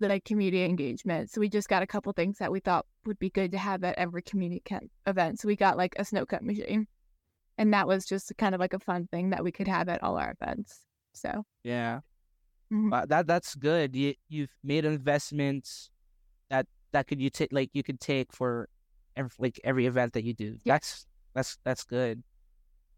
the 0.00 0.08
like, 0.08 0.24
community 0.24 0.64
engagement. 0.64 1.30
So 1.30 1.40
we 1.40 1.48
just 1.48 1.68
got 1.68 1.82
a 1.82 1.86
couple 1.86 2.12
things 2.12 2.38
that 2.38 2.52
we 2.52 2.60
thought 2.60 2.84
would 3.06 3.18
be 3.18 3.30
good 3.30 3.52
to 3.52 3.58
have 3.58 3.82
at 3.84 3.96
every 3.96 4.22
community 4.22 4.62
event. 5.06 5.40
So 5.40 5.48
we 5.48 5.56
got 5.56 5.76
like 5.76 5.94
a 5.98 6.04
snow 6.04 6.26
cut 6.26 6.42
machine, 6.42 6.86
and 7.58 7.72
that 7.72 7.86
was 7.86 8.04
just 8.06 8.32
kind 8.38 8.54
of 8.54 8.60
like 8.60 8.74
a 8.74 8.78
fun 8.78 9.08
thing 9.10 9.30
that 9.30 9.42
we 9.44 9.52
could 9.52 9.68
have 9.68 9.88
at 9.88 10.02
all 10.02 10.16
our 10.16 10.36
events. 10.40 10.80
So 11.12 11.44
yeah, 11.64 12.00
Mhm. 12.72 12.90
Wow, 12.90 13.04
that 13.06 13.26
that's 13.26 13.54
good. 13.54 13.94
You 13.96 14.14
you've 14.28 14.54
made 14.62 14.84
investments 14.84 15.90
that 16.50 16.66
that 16.92 17.06
could 17.06 17.20
you 17.20 17.30
take 17.30 17.52
like 17.52 17.70
you 17.72 17.82
could 17.82 18.00
take 18.00 18.32
for 18.32 18.68
every, 19.16 19.30
like 19.38 19.60
every 19.64 19.86
event 19.86 20.12
that 20.14 20.24
you 20.24 20.34
do. 20.34 20.58
Yeah. 20.64 20.74
That's 20.74 21.06
that's 21.34 21.58
that's 21.64 21.84
good. 21.84 22.22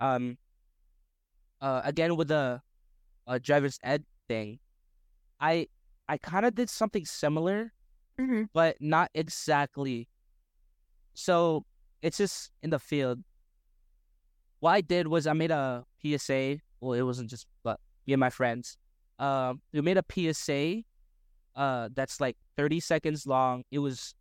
Um. 0.01 0.39
Uh, 1.61 1.83
again 1.85 2.15
with 2.17 2.29
the 2.29 2.61
uh, 3.27 3.39
driver's 3.43 3.79
ed 3.83 4.05
thing, 4.29 4.61
I 5.41 5.67
I 6.09 6.17
kind 6.19 6.47
of 6.47 6.55
did 6.55 6.71
something 6.71 7.05
similar, 7.05 7.73
hmm 8.19 8.45
but 8.55 8.77
not 8.81 9.11
exactly. 9.15 10.09
So 11.15 11.65
it's 12.01 12.17
just 12.19 12.53
in 12.63 12.71
the 12.71 12.79
field. 12.79 13.23
What 14.61 14.73
I 14.73 14.81
did 14.81 15.07
was 15.07 15.27
I 15.27 15.33
made 15.33 15.51
a 15.51 15.85
PSA. 16.03 16.59
Well, 16.81 16.93
it 16.95 17.03
wasn't 17.03 17.31
just 17.31 17.47
but 17.63 17.79
me 18.07 18.13
and 18.15 18.21
my 18.21 18.31
friends. 18.31 18.77
Um, 19.19 19.61
we 19.73 19.81
made 19.81 19.99
a 19.99 20.05
PSA. 20.11 20.83
Uh, 21.57 21.89
that's 21.95 22.21
like 22.21 22.37
thirty 22.57 22.81
seconds 22.81 23.27
long. 23.27 23.65
It 23.71 23.79
was, 23.81 24.15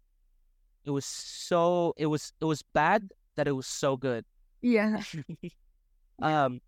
it 0.85 0.91
was 0.91 1.05
so 1.05 1.93
it 1.97 2.07
was 2.07 2.33
it 2.41 2.45
was 2.45 2.63
bad 2.73 3.09
that 3.35 3.47
it 3.47 3.51
was 3.51 3.67
so 3.67 3.95
good. 3.97 4.25
yeah, 4.61 5.01
um, 6.21 6.59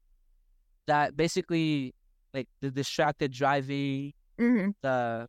that 0.88 1.16
basically 1.18 1.94
like 2.34 2.48
the 2.62 2.70
distracted 2.72 3.32
driving, 3.32 4.14
hmm 4.38 4.70
the 4.82 5.28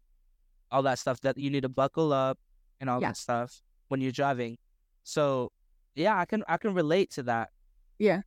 all 0.71 0.83
that 0.83 0.99
stuff 0.99 1.21
that 1.23 1.37
you 1.39 1.51
need 1.51 1.63
to 1.63 1.69
buckle 1.69 2.13
up 2.13 2.39
and 2.81 2.89
all 2.89 3.01
Yeah. 3.01 3.09
that 3.09 3.17
stuff 3.17 3.61
when 3.89 4.01
you're 4.01 4.13
driving. 4.13 4.57
So 5.05 5.51
yeah, 5.95 6.19
I 6.19 6.25
can 6.27 6.45
I 6.49 6.59
can 6.59 6.75
relate 6.75 7.11
to 7.13 7.23
that. 7.25 7.51
Yeah. 7.99 8.23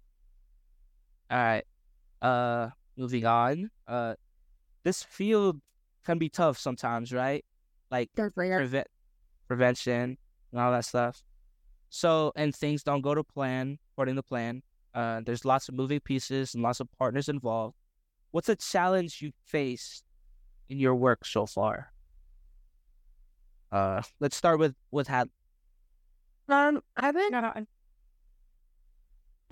All 1.33 1.39
right. 1.39 1.65
Uh 2.21 2.69
moving 2.95 3.25
on. 3.25 3.71
Uh 3.87 4.13
this 4.83 5.01
field 5.01 5.59
can 6.05 6.19
be 6.19 6.29
tough 6.29 6.59
sometimes, 6.59 7.11
right? 7.11 7.43
Like 7.89 8.11
definitely. 8.15 8.51
prevent 8.55 8.87
prevention 9.47 10.17
and 10.51 10.61
all 10.61 10.71
that 10.71 10.85
stuff. 10.85 11.23
So 11.89 12.31
and 12.35 12.55
things 12.55 12.83
don't 12.83 13.01
go 13.01 13.15
to 13.15 13.23
plan 13.23 13.79
according 13.93 14.15
to 14.15 14.21
plan. 14.23 14.61
Uh 14.93 15.21
there's 15.25 15.43
lots 15.43 15.69
of 15.69 15.73
moving 15.75 15.99
pieces 16.01 16.53
and 16.53 16.61
lots 16.61 16.79
of 16.79 16.87
partners 16.99 17.29
involved. 17.29 17.75
What's 18.29 18.49
a 18.49 18.55
challenge 18.55 19.19
you 19.21 19.31
faced 19.45 20.03
in 20.69 20.77
your 20.77 20.93
work 20.93 21.25
so 21.25 21.47
far? 21.47 21.91
Uh 23.71 24.03
let's 24.19 24.35
start 24.35 24.59
with 24.59 24.75
with 24.91 25.07
Had 25.07 25.29
Um, 26.47 26.83
I've 26.95 27.15
been. 27.15 27.31
No, 27.31 27.41
no, 27.41 27.65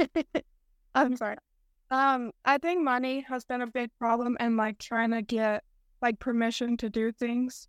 I'm 0.95 1.15
sorry. 1.17 1.37
Um, 1.91 2.31
I 2.45 2.57
think 2.57 2.81
money 2.81 3.25
has 3.27 3.43
been 3.43 3.61
a 3.61 3.67
big 3.67 3.89
problem 3.99 4.37
and 4.39 4.55
like 4.55 4.79
trying 4.79 5.11
to 5.11 5.21
get 5.21 5.65
like 6.01 6.19
permission 6.19 6.77
to 6.77 6.89
do 6.89 7.11
things 7.11 7.67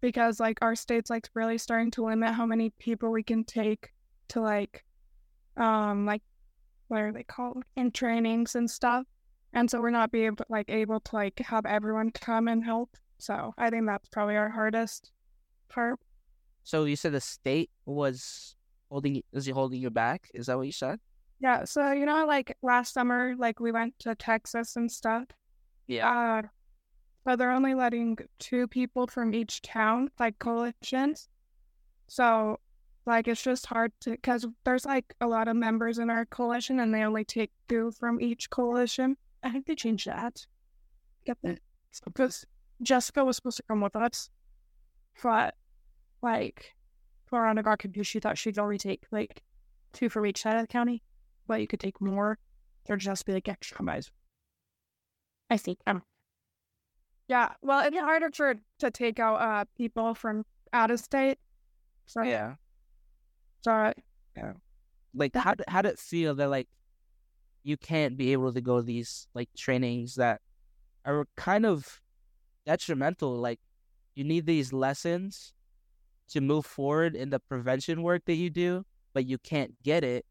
because 0.00 0.38
like 0.38 0.58
our 0.62 0.76
state's 0.76 1.10
like 1.10 1.28
really 1.34 1.58
starting 1.58 1.90
to 1.92 2.04
limit 2.04 2.34
how 2.34 2.46
many 2.46 2.70
people 2.78 3.10
we 3.10 3.24
can 3.24 3.44
take 3.44 3.90
to 4.28 4.40
like 4.40 4.84
um 5.56 6.06
like 6.06 6.22
what 6.86 7.00
are 7.00 7.12
they 7.12 7.24
called 7.24 7.64
in 7.74 7.90
trainings 7.90 8.54
and 8.54 8.70
stuff. 8.70 9.06
And 9.54 9.68
so 9.68 9.80
we're 9.80 9.90
not 9.90 10.12
be 10.12 10.26
able 10.26 10.44
like 10.48 10.70
able 10.70 11.00
to 11.00 11.16
like 11.16 11.40
have 11.40 11.66
everyone 11.66 12.12
come 12.12 12.46
and 12.46 12.64
help. 12.64 12.96
So 13.18 13.52
I 13.58 13.70
think 13.70 13.86
that's 13.86 14.08
probably 14.08 14.36
our 14.36 14.50
hardest 14.50 15.10
part. 15.68 15.98
So 16.62 16.84
you 16.84 16.94
said 16.94 17.12
the 17.12 17.20
state 17.20 17.70
was 17.86 18.54
holding 18.88 19.20
is 19.32 19.46
he 19.46 19.52
holding 19.52 19.80
you 19.80 19.90
back? 19.90 20.28
Is 20.32 20.46
that 20.46 20.56
what 20.56 20.66
you 20.66 20.72
said? 20.72 21.00
Yeah, 21.42 21.64
so 21.64 21.90
you 21.90 22.06
know, 22.06 22.24
like 22.24 22.56
last 22.62 22.94
summer, 22.94 23.34
like 23.36 23.58
we 23.58 23.72
went 23.72 23.98
to 23.98 24.14
Texas 24.14 24.76
and 24.76 24.90
stuff. 24.90 25.24
Uh, 26.08 26.42
but 27.24 27.36
they're 27.36 27.50
only 27.50 27.74
letting 27.74 28.16
two 28.38 28.68
people 28.68 29.06
from 29.08 29.34
each 29.34 29.60
town, 29.62 30.10
like 30.18 30.38
coalitions. 30.38 31.28
So, 32.06 32.60
like, 33.06 33.26
it's 33.26 33.42
just 33.42 33.66
hard 33.66 33.92
to, 34.02 34.10
because 34.10 34.46
there's 34.64 34.84
like 34.84 35.14
a 35.20 35.26
lot 35.26 35.48
of 35.48 35.56
members 35.56 35.98
in 35.98 36.10
our 36.10 36.26
coalition 36.26 36.80
and 36.80 36.94
they 36.94 37.02
only 37.02 37.24
take 37.24 37.50
two 37.68 37.90
from 37.92 38.20
each 38.20 38.50
coalition. 38.50 39.16
I 39.42 39.50
think 39.50 39.66
they 39.66 39.74
changed 39.74 40.06
that. 40.06 40.46
Get 41.24 41.38
that. 41.42 41.58
Because 42.04 42.44
Jessica 42.82 43.24
was 43.24 43.36
supposed 43.36 43.56
to 43.56 43.64
come 43.64 43.80
with 43.80 43.96
us. 43.96 44.30
But, 45.22 45.54
like, 46.22 46.74
Veronica 47.28 47.64
got 47.64 47.78
confused. 47.80 48.10
She 48.10 48.20
thought 48.20 48.38
she'd 48.38 48.58
only 48.58 48.78
take, 48.78 49.04
like, 49.10 49.42
two 49.92 50.08
from 50.08 50.26
each 50.26 50.42
side 50.42 50.56
of 50.56 50.62
the 50.62 50.68
county, 50.68 51.02
but 51.46 51.60
you 51.60 51.66
could 51.66 51.80
take 51.80 52.00
more. 52.00 52.38
There'd 52.86 53.00
just 53.00 53.24
be, 53.26 53.32
like, 53.32 53.48
extra 53.48 53.84
guys. 53.84 54.10
I 55.50 55.56
see. 55.56 55.76
Um, 55.86 56.02
yeah, 57.28 57.52
well, 57.62 57.86
it's 57.86 57.96
harder 57.96 58.30
for 58.32 58.56
to 58.78 58.90
take 58.90 59.18
out 59.18 59.36
uh 59.36 59.64
people 59.76 60.14
from 60.14 60.44
out 60.72 60.90
of 60.90 60.98
state. 61.00 61.38
So 62.06 62.22
Yeah. 62.22 62.54
so 63.62 63.92
Like 65.14 65.34
how 65.36 65.54
how 65.68 65.82
did 65.82 65.92
it 65.92 65.98
feel 65.98 66.34
that 66.34 66.48
like 66.48 66.68
you 67.62 67.76
can't 67.76 68.16
be 68.16 68.32
able 68.32 68.52
to 68.52 68.60
go 68.60 68.78
to 68.78 68.82
these 68.82 69.28
like 69.34 69.48
trainings 69.56 70.16
that 70.16 70.40
are 71.04 71.26
kind 71.36 71.66
of 71.66 72.00
detrimental? 72.66 73.36
Like 73.36 73.60
you 74.14 74.24
need 74.24 74.46
these 74.46 74.72
lessons 74.72 75.52
to 76.30 76.40
move 76.40 76.64
forward 76.66 77.14
in 77.14 77.30
the 77.30 77.40
prevention 77.40 78.02
work 78.02 78.24
that 78.26 78.34
you 78.34 78.50
do, 78.50 78.84
but 79.12 79.26
you 79.26 79.38
can't 79.38 79.80
get 79.82 80.02
it 80.02 80.24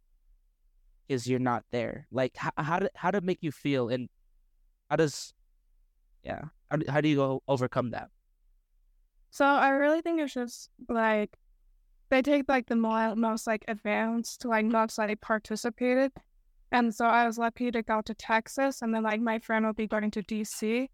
because 1.12 1.28
you're 1.28 1.40
not 1.40 1.66
there. 1.72 2.08
Like 2.10 2.38
how 2.38 2.52
how 2.56 2.80
did 2.80 2.90
how 2.96 3.10
it 3.10 3.24
make 3.24 3.40
you 3.42 3.52
feel 3.52 3.90
and 3.90 4.08
how 4.90 4.96
does 4.96 5.34
yeah 6.24 6.46
how 6.70 6.78
do, 6.78 6.86
how 6.90 7.02
do 7.02 7.10
you 7.10 7.18
go 7.18 7.44
overcome 7.50 7.92
that? 7.92 8.10
so 9.30 9.46
I 9.46 9.70
really 9.70 10.02
think 10.02 10.20
it's 10.22 10.34
just 10.34 10.70
like 10.90 11.38
they 12.10 12.22
take 12.22 12.48
like 12.48 12.68
the 12.68 12.76
most 12.78 13.48
like 13.48 13.66
advanced 13.68 14.46
like 14.46 14.66
most 14.66 14.98
like 14.98 15.20
participated, 15.22 16.12
and 16.72 16.96
so 16.96 17.06
I 17.06 17.28
was 17.28 17.38
lucky 17.38 17.72
to 17.72 17.82
go 17.84 18.02
to 18.02 18.14
Texas, 18.14 18.82
and 18.82 18.94
then 18.96 19.04
like 19.04 19.20
my 19.22 19.40
friend 19.40 19.66
will 19.66 19.74
be 19.74 19.88
going 19.88 20.12
to 20.12 20.24
DC. 20.24 20.88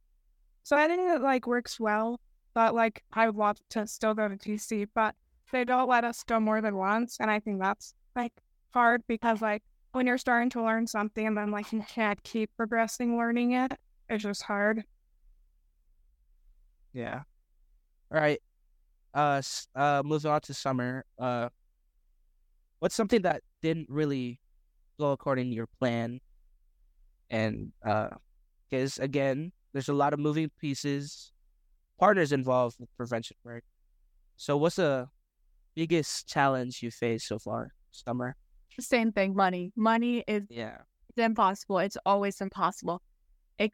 So 0.63 0.75
I 0.77 0.87
think 0.87 1.01
it 1.11 1.21
like 1.21 1.45
works 1.47 1.79
well. 1.79 2.19
but 2.53 2.73
like 2.73 3.03
I 3.13 3.27
would 3.27 3.35
love 3.35 3.57
to 3.69 3.85
still 3.85 4.15
go 4.15 4.27
to 4.27 4.35
DC, 4.35 4.87
but 4.95 5.15
they 5.51 5.63
don't 5.63 5.87
let 5.89 6.03
us 6.03 6.23
go 6.23 6.39
more 6.39 6.61
than 6.61 6.75
once, 6.75 7.17
and 7.19 7.29
I 7.29 7.39
think 7.39 7.61
that's 7.61 7.93
like 8.15 8.33
hard 8.73 9.03
because 9.07 9.41
like 9.41 9.63
when 9.91 10.07
you're 10.07 10.17
starting 10.17 10.49
to 10.51 10.63
learn 10.63 10.87
something 10.87 11.25
and 11.25 11.37
then 11.37 11.51
like 11.51 11.71
you 11.71 11.83
can't 11.87 12.21
keep 12.23 12.49
progressing 12.57 13.17
learning 13.17 13.53
it, 13.53 13.73
it's 14.09 14.23
just 14.23 14.43
hard. 14.43 14.83
Yeah. 16.93 17.21
All 18.11 18.19
right. 18.19 18.39
Uh, 19.13 19.41
uh, 19.75 20.01
moving 20.05 20.31
on 20.31 20.41
to 20.41 20.53
summer. 20.53 21.05
Uh, 21.17 21.49
what's 22.79 22.95
something 22.95 23.21
that 23.23 23.41
didn't 23.61 23.89
really 23.89 24.39
go 24.99 25.11
according 25.11 25.49
to 25.49 25.55
your 25.55 25.67
plan? 25.79 26.19
And 27.29 27.71
uh, 27.85 28.09
because 28.69 28.99
again, 28.99 29.51
there's 29.73 29.89
a 29.89 29.93
lot 29.93 30.13
of 30.13 30.19
moving 30.19 30.49
pieces, 30.59 31.31
partners 31.99 32.31
involved 32.31 32.77
with 32.79 32.89
prevention 32.95 33.37
work. 33.43 33.63
So, 34.37 34.55
what's 34.55 34.77
the 34.77 35.07
biggest 35.75 36.27
challenge 36.27 36.81
you 36.81 36.91
faced 36.91 37.27
so 37.27 37.39
far, 37.39 37.73
summer? 37.91 38.35
Same 38.79 39.11
thing. 39.11 39.35
Money. 39.35 39.71
Money 39.75 40.23
is 40.27 40.43
yeah. 40.49 40.77
It's 41.09 41.17
impossible. 41.17 41.79
It's 41.79 41.97
always 42.05 42.39
impossible. 42.41 43.01
It, 43.57 43.73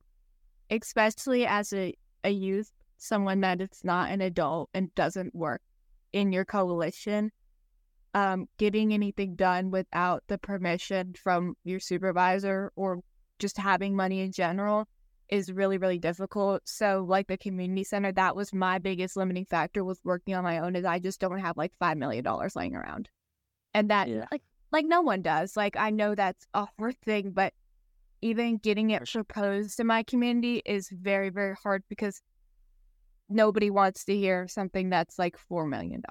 especially 0.69 1.45
as 1.45 1.74
a, 1.74 1.93
a 2.24 2.29
youth 2.29 2.72
someone 2.98 3.41
that 3.41 3.60
is 3.60 3.81
not 3.83 4.12
an 4.12 4.22
adult 4.22 4.69
and 4.74 4.93
doesn't 4.95 5.36
work 5.36 5.62
in 6.13 6.31
your 6.31 6.45
coalition, 6.45 7.31
um, 8.13 8.48
getting 8.57 8.93
anything 8.93 9.36
done 9.36 9.72
without 9.72 10.24
the 10.27 10.38
permission 10.38 11.13
from 11.13 11.55
your 11.63 11.79
supervisor 11.79 12.72
or 12.75 13.01
just 13.39 13.57
having 13.57 13.95
money 13.95 14.22
in 14.22 14.31
general 14.31 14.88
is 15.29 15.51
really 15.51 15.77
really 15.77 15.98
difficult 15.98 16.62
so 16.65 17.03
like 17.07 17.27
the 17.27 17.38
community 17.38 17.83
center 17.83 18.12
that 18.12 18.36
was 18.36 18.53
my 18.53 18.77
biggest 18.77 19.17
limiting 19.17 19.45
factor 19.45 19.83
with 19.83 20.00
working 20.03 20.36
on 20.36 20.43
my 20.43 20.60
own 20.60 20.75
is 20.75 20.86
i 20.86 21.00
just 21.00 21.19
don't 21.19 21.39
have 21.39 21.57
like 21.57 21.72
five 21.79 21.98
million 21.98 22.24
dollars 22.24 22.55
laying 22.55 22.75
around 22.75 23.10
and 23.74 23.89
that 23.89 24.07
yeah. 24.10 24.25
like 24.31 24.43
like 24.73 24.85
no 24.85 25.01
one 25.01 25.21
does 25.21 25.55
like 25.55 25.77
i 25.77 25.89
know 25.89 26.13
that's 26.15 26.45
a 26.53 26.67
hard 26.77 26.99
thing 27.05 27.31
but 27.31 27.53
even 28.21 28.57
getting 28.57 28.89
it 28.89 29.09
proposed 29.09 29.79
in 29.79 29.87
my 29.87 30.03
community 30.03 30.61
is 30.65 30.89
very 30.89 31.29
very 31.29 31.55
hard 31.63 31.83
because 31.87 32.21
nobody 33.29 33.69
wants 33.69 34.05
to 34.05 34.15
hear 34.15 34.47
something 34.47 34.89
that's 34.89 35.17
like 35.19 35.37
$4 35.37 35.67
million. 35.67 36.01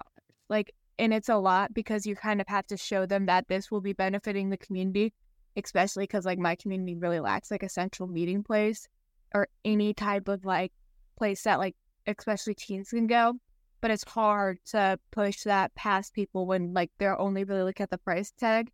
Like, 0.48 0.74
and 0.98 1.12
it's 1.12 1.28
a 1.28 1.36
lot 1.36 1.72
because 1.72 2.06
you 2.06 2.14
kind 2.14 2.40
of 2.40 2.48
have 2.48 2.66
to 2.68 2.76
show 2.76 3.06
them 3.06 3.26
that 3.26 3.48
this 3.48 3.70
will 3.70 3.80
be 3.80 3.92
benefiting 3.92 4.50
the 4.50 4.56
community, 4.56 5.12
especially 5.56 6.04
because 6.04 6.26
like 6.26 6.38
my 6.38 6.54
community 6.56 6.96
really 6.96 7.20
lacks 7.20 7.50
like 7.50 7.62
a 7.62 7.68
central 7.68 8.08
meeting 8.08 8.42
place 8.42 8.88
or 9.34 9.48
any 9.64 9.94
type 9.94 10.28
of 10.28 10.44
like 10.44 10.72
place 11.16 11.42
that 11.44 11.58
like 11.58 11.76
especially 12.06 12.54
teens 12.54 12.90
can 12.90 13.06
go. 13.06 13.34
But 13.82 13.90
it's 13.90 14.04
hard 14.04 14.58
to 14.66 14.98
push 15.10 15.42
that 15.42 15.74
past 15.74 16.14
people 16.14 16.46
when 16.46 16.72
like 16.72 16.90
they're 16.98 17.20
only 17.20 17.44
really 17.44 17.64
looking 17.64 17.84
at 17.84 17.90
the 17.90 17.98
price 17.98 18.32
tag. 18.38 18.70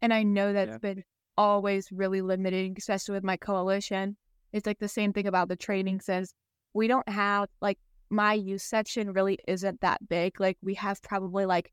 And 0.00 0.14
I 0.14 0.22
know 0.22 0.54
that's 0.54 0.70
yeah. 0.70 0.78
been 0.78 1.04
always 1.36 1.92
really 1.92 2.22
limiting, 2.22 2.74
especially 2.78 3.14
with 3.14 3.24
my 3.24 3.36
coalition. 3.36 4.16
It's 4.52 4.66
like 4.66 4.78
the 4.78 4.88
same 4.88 5.12
thing 5.12 5.26
about 5.26 5.48
the 5.48 5.56
training 5.56 6.00
says 6.00 6.32
we 6.74 6.86
don't 6.86 7.08
have 7.08 7.48
like 7.60 7.78
my 8.10 8.34
youth 8.34 8.62
section 8.62 9.12
really 9.12 9.38
isn't 9.48 9.80
that 9.80 10.08
big. 10.08 10.38
Like 10.40 10.58
we 10.62 10.74
have 10.74 11.02
probably 11.02 11.44
like 11.46 11.72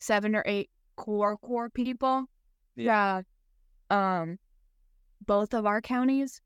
seven 0.00 0.34
or 0.34 0.42
eight 0.46 0.70
core 0.96 1.36
core 1.36 1.70
people. 1.70 2.26
Yeah. 2.76 3.22
Um 3.90 4.38
both 5.24 5.54
of 5.54 5.66
our 5.66 5.80
counties. 5.80 6.40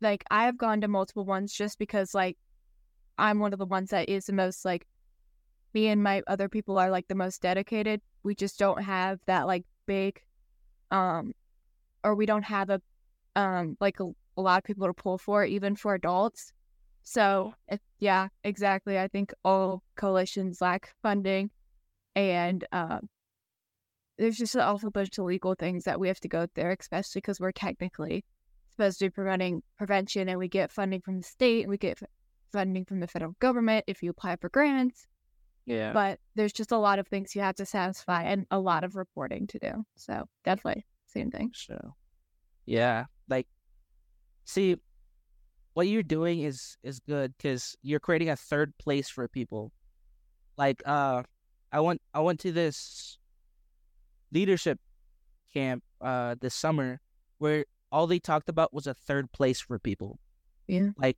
Like 0.00 0.24
I 0.30 0.44
have 0.44 0.58
gone 0.58 0.80
to 0.82 0.88
multiple 0.88 1.24
ones 1.24 1.52
just 1.52 1.78
because 1.78 2.14
like 2.14 2.36
I'm 3.18 3.38
one 3.38 3.52
of 3.52 3.58
the 3.58 3.66
ones 3.66 3.90
that 3.90 4.08
is 4.08 4.26
the 4.26 4.32
most 4.32 4.64
like 4.64 4.86
me 5.72 5.88
and 5.88 6.02
my 6.02 6.22
other 6.26 6.48
people 6.48 6.78
are 6.78 6.90
like 6.90 7.08
the 7.08 7.14
most 7.14 7.42
dedicated. 7.42 8.00
We 8.22 8.34
just 8.34 8.58
don't 8.58 8.82
have 8.82 9.20
that 9.26 9.46
like 9.46 9.64
big 9.86 10.20
um 10.90 11.32
or 12.02 12.14
we 12.14 12.26
don't 12.26 12.44
have 12.44 12.70
a 12.70 12.80
um 13.36 13.76
like 13.80 14.00
a, 14.00 14.10
a 14.36 14.40
lot 14.42 14.58
of 14.58 14.64
people 14.64 14.86
to 14.86 14.94
pull 14.94 15.18
for 15.18 15.44
even 15.44 15.76
for 15.76 15.94
adults. 15.94 16.52
So, 17.04 17.52
yeah, 17.98 18.28
exactly. 18.44 18.98
I 18.98 19.08
think 19.08 19.34
all 19.44 19.82
coalitions 19.94 20.62
lack 20.62 20.94
funding, 21.02 21.50
and 22.16 22.66
uh, 22.72 23.00
there's 24.16 24.38
just 24.38 24.56
also 24.56 24.86
a 24.86 24.90
bunch 24.90 25.18
of 25.18 25.26
legal 25.26 25.54
things 25.54 25.84
that 25.84 26.00
we 26.00 26.08
have 26.08 26.20
to 26.20 26.28
go 26.28 26.46
through, 26.54 26.74
especially 26.80 27.20
because 27.20 27.40
we're 27.40 27.52
technically 27.52 28.24
supposed 28.70 28.98
to 29.00 29.04
be 29.06 29.10
preventing 29.10 29.62
prevention, 29.76 30.30
and 30.30 30.38
we 30.38 30.48
get 30.48 30.72
funding 30.72 31.02
from 31.02 31.18
the 31.18 31.24
state, 31.24 31.64
and 31.64 31.70
we 31.70 31.76
get 31.76 32.00
funding 32.54 32.84
from 32.84 33.00
the 33.00 33.06
federal 33.06 33.32
government 33.40 33.84
if 33.86 34.02
you 34.02 34.10
apply 34.10 34.36
for 34.36 34.48
grants. 34.48 35.06
Yeah. 35.66 35.92
But 35.92 36.20
there's 36.34 36.52
just 36.52 36.72
a 36.72 36.78
lot 36.78 36.98
of 36.98 37.08
things 37.08 37.34
you 37.34 37.42
have 37.42 37.56
to 37.56 37.66
satisfy, 37.66 38.22
and 38.22 38.46
a 38.50 38.58
lot 38.58 38.84
of 38.84 38.96
reporting 38.96 39.46
to 39.48 39.58
do. 39.58 39.84
So 39.96 40.24
definitely 40.44 40.84
same 41.06 41.30
thing. 41.30 41.50
So, 41.54 41.94
yeah, 42.66 43.06
like, 43.28 43.46
see, 44.44 44.76
what 45.74 45.88
you're 45.88 46.02
doing 46.02 46.40
is 46.42 46.76
is 46.82 47.00
good 47.00 47.34
because 47.36 47.76
you're 47.82 48.00
creating 48.00 48.30
a 48.30 48.36
third 48.36 48.72
place 48.78 49.08
for 49.08 49.26
people. 49.28 49.72
Like 50.56 50.82
uh, 50.86 51.22
I 51.72 51.80
went 51.80 52.00
I 52.14 52.20
went 52.20 52.40
to 52.40 52.52
this 52.52 53.18
leadership 54.32 54.78
camp 55.52 55.84
uh 56.00 56.34
this 56.40 56.52
summer 56.54 57.00
where 57.38 57.64
all 57.92 58.08
they 58.08 58.18
talked 58.18 58.48
about 58.48 58.74
was 58.74 58.86
a 58.86 58.94
third 58.94 59.30
place 59.32 59.60
for 59.60 59.78
people. 59.78 60.18
Yeah. 60.66 60.90
Like 60.96 61.16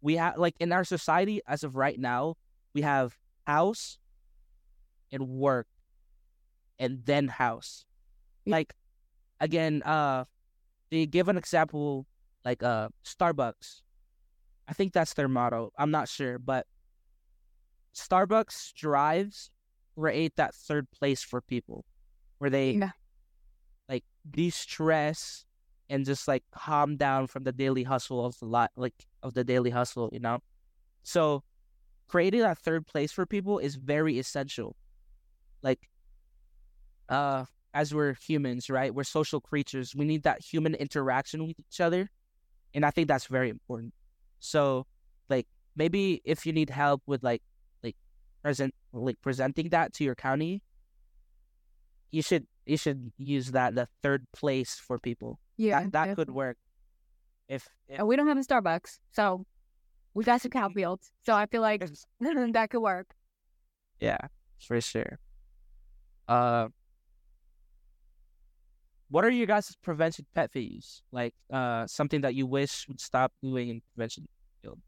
we 0.00 0.16
have 0.16 0.38
like 0.38 0.54
in 0.60 0.72
our 0.72 0.84
society 0.84 1.40
as 1.46 1.64
of 1.64 1.76
right 1.76 1.98
now, 1.98 2.36
we 2.74 2.82
have 2.82 3.16
house 3.46 3.98
and 5.10 5.28
work 5.28 5.66
and 6.78 7.04
then 7.04 7.28
house. 7.28 7.84
Like 8.46 8.74
again, 9.40 9.82
uh 9.82 10.24
they 10.90 11.06
give 11.06 11.28
an 11.28 11.36
example 11.36 12.06
like 12.44 12.62
uh 12.62 12.88
Starbucks. 13.04 13.82
I 14.68 14.72
think 14.74 14.92
that's 14.92 15.14
their 15.14 15.28
motto. 15.28 15.72
I'm 15.78 15.90
not 15.90 16.08
sure, 16.08 16.38
but 16.38 16.66
Starbucks 17.94 18.52
strives 18.52 19.50
create 19.98 20.36
that 20.36 20.54
third 20.54 20.90
place 20.90 21.22
for 21.22 21.40
people 21.40 21.84
where 22.38 22.50
they 22.50 22.72
yeah. 22.72 22.90
like 23.88 24.04
de-stress 24.30 25.44
and 25.90 26.04
just 26.04 26.28
like 26.28 26.44
calm 26.52 26.96
down 26.96 27.26
from 27.26 27.44
the 27.44 27.52
daily 27.52 27.82
hustle 27.82 28.24
of 28.24 28.38
the 28.38 28.46
lot 28.46 28.70
like 28.76 28.94
of 29.22 29.34
the 29.34 29.44
daily 29.44 29.70
hustle, 29.70 30.10
you 30.12 30.20
know? 30.20 30.38
So 31.02 31.42
creating 32.08 32.40
that 32.40 32.58
third 32.58 32.86
place 32.86 33.12
for 33.12 33.26
people 33.26 33.58
is 33.58 33.76
very 33.76 34.18
essential. 34.18 34.76
Like 35.62 35.88
uh 37.08 37.44
as 37.74 37.94
we're 37.94 38.14
humans, 38.14 38.70
right? 38.70 38.94
We're 38.94 39.04
social 39.04 39.40
creatures. 39.40 39.94
We 39.94 40.04
need 40.04 40.22
that 40.24 40.42
human 40.42 40.74
interaction 40.74 41.46
with 41.46 41.56
each 41.60 41.80
other. 41.80 42.10
And 42.74 42.84
I 42.84 42.90
think 42.90 43.08
that's 43.08 43.26
very 43.26 43.50
important. 43.50 43.94
So, 44.40 44.86
like, 45.28 45.46
maybe 45.76 46.20
if 46.24 46.46
you 46.46 46.52
need 46.52 46.70
help 46.70 47.02
with 47.06 47.22
like, 47.22 47.42
like, 47.82 47.96
present, 48.42 48.74
like 48.92 49.20
presenting 49.20 49.68
that 49.70 49.92
to 49.94 50.04
your 50.04 50.14
county, 50.14 50.62
you 52.10 52.22
should 52.22 52.46
you 52.64 52.76
should 52.76 53.12
use 53.18 53.52
that 53.52 53.74
the 53.74 53.86
third 54.02 54.26
place 54.32 54.74
for 54.74 54.98
people. 54.98 55.38
Yeah, 55.58 55.82
that, 55.82 55.92
that 55.92 56.16
could 56.16 56.30
work. 56.30 56.56
If, 57.48 57.68
if... 57.88 58.00
we 58.02 58.16
don't 58.16 58.28
have 58.28 58.38
a 58.38 58.40
Starbucks, 58.40 58.98
so 59.10 59.44
we 60.14 60.24
got 60.24 60.40
some 60.40 60.50
cow 60.50 60.68
fields, 60.74 61.10
so 61.26 61.34
I 61.34 61.46
feel 61.46 61.60
like 61.60 61.84
that 62.20 62.68
could 62.70 62.80
work. 62.80 63.08
Yeah, 64.00 64.18
for 64.60 64.80
sure. 64.80 65.18
Uh, 66.28 66.68
what 69.10 69.24
are 69.24 69.30
your 69.30 69.46
guys' 69.46 69.76
prevention 69.82 70.26
pet 70.34 70.52
peeves? 70.52 71.02
Like 71.10 71.34
uh, 71.52 71.86
something 71.86 72.20
that 72.20 72.34
you 72.34 72.46
wish 72.46 72.86
would 72.86 73.00
stop 73.00 73.32
doing 73.42 73.68
in 73.68 73.82
prevention 73.94 74.28
field. 74.62 74.78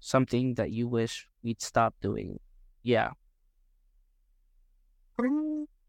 Something 0.00 0.54
that 0.54 0.70
you 0.70 0.88
wish 0.88 1.28
we'd 1.42 1.60
stop 1.60 1.94
doing. 2.00 2.38
Yeah. 2.82 3.10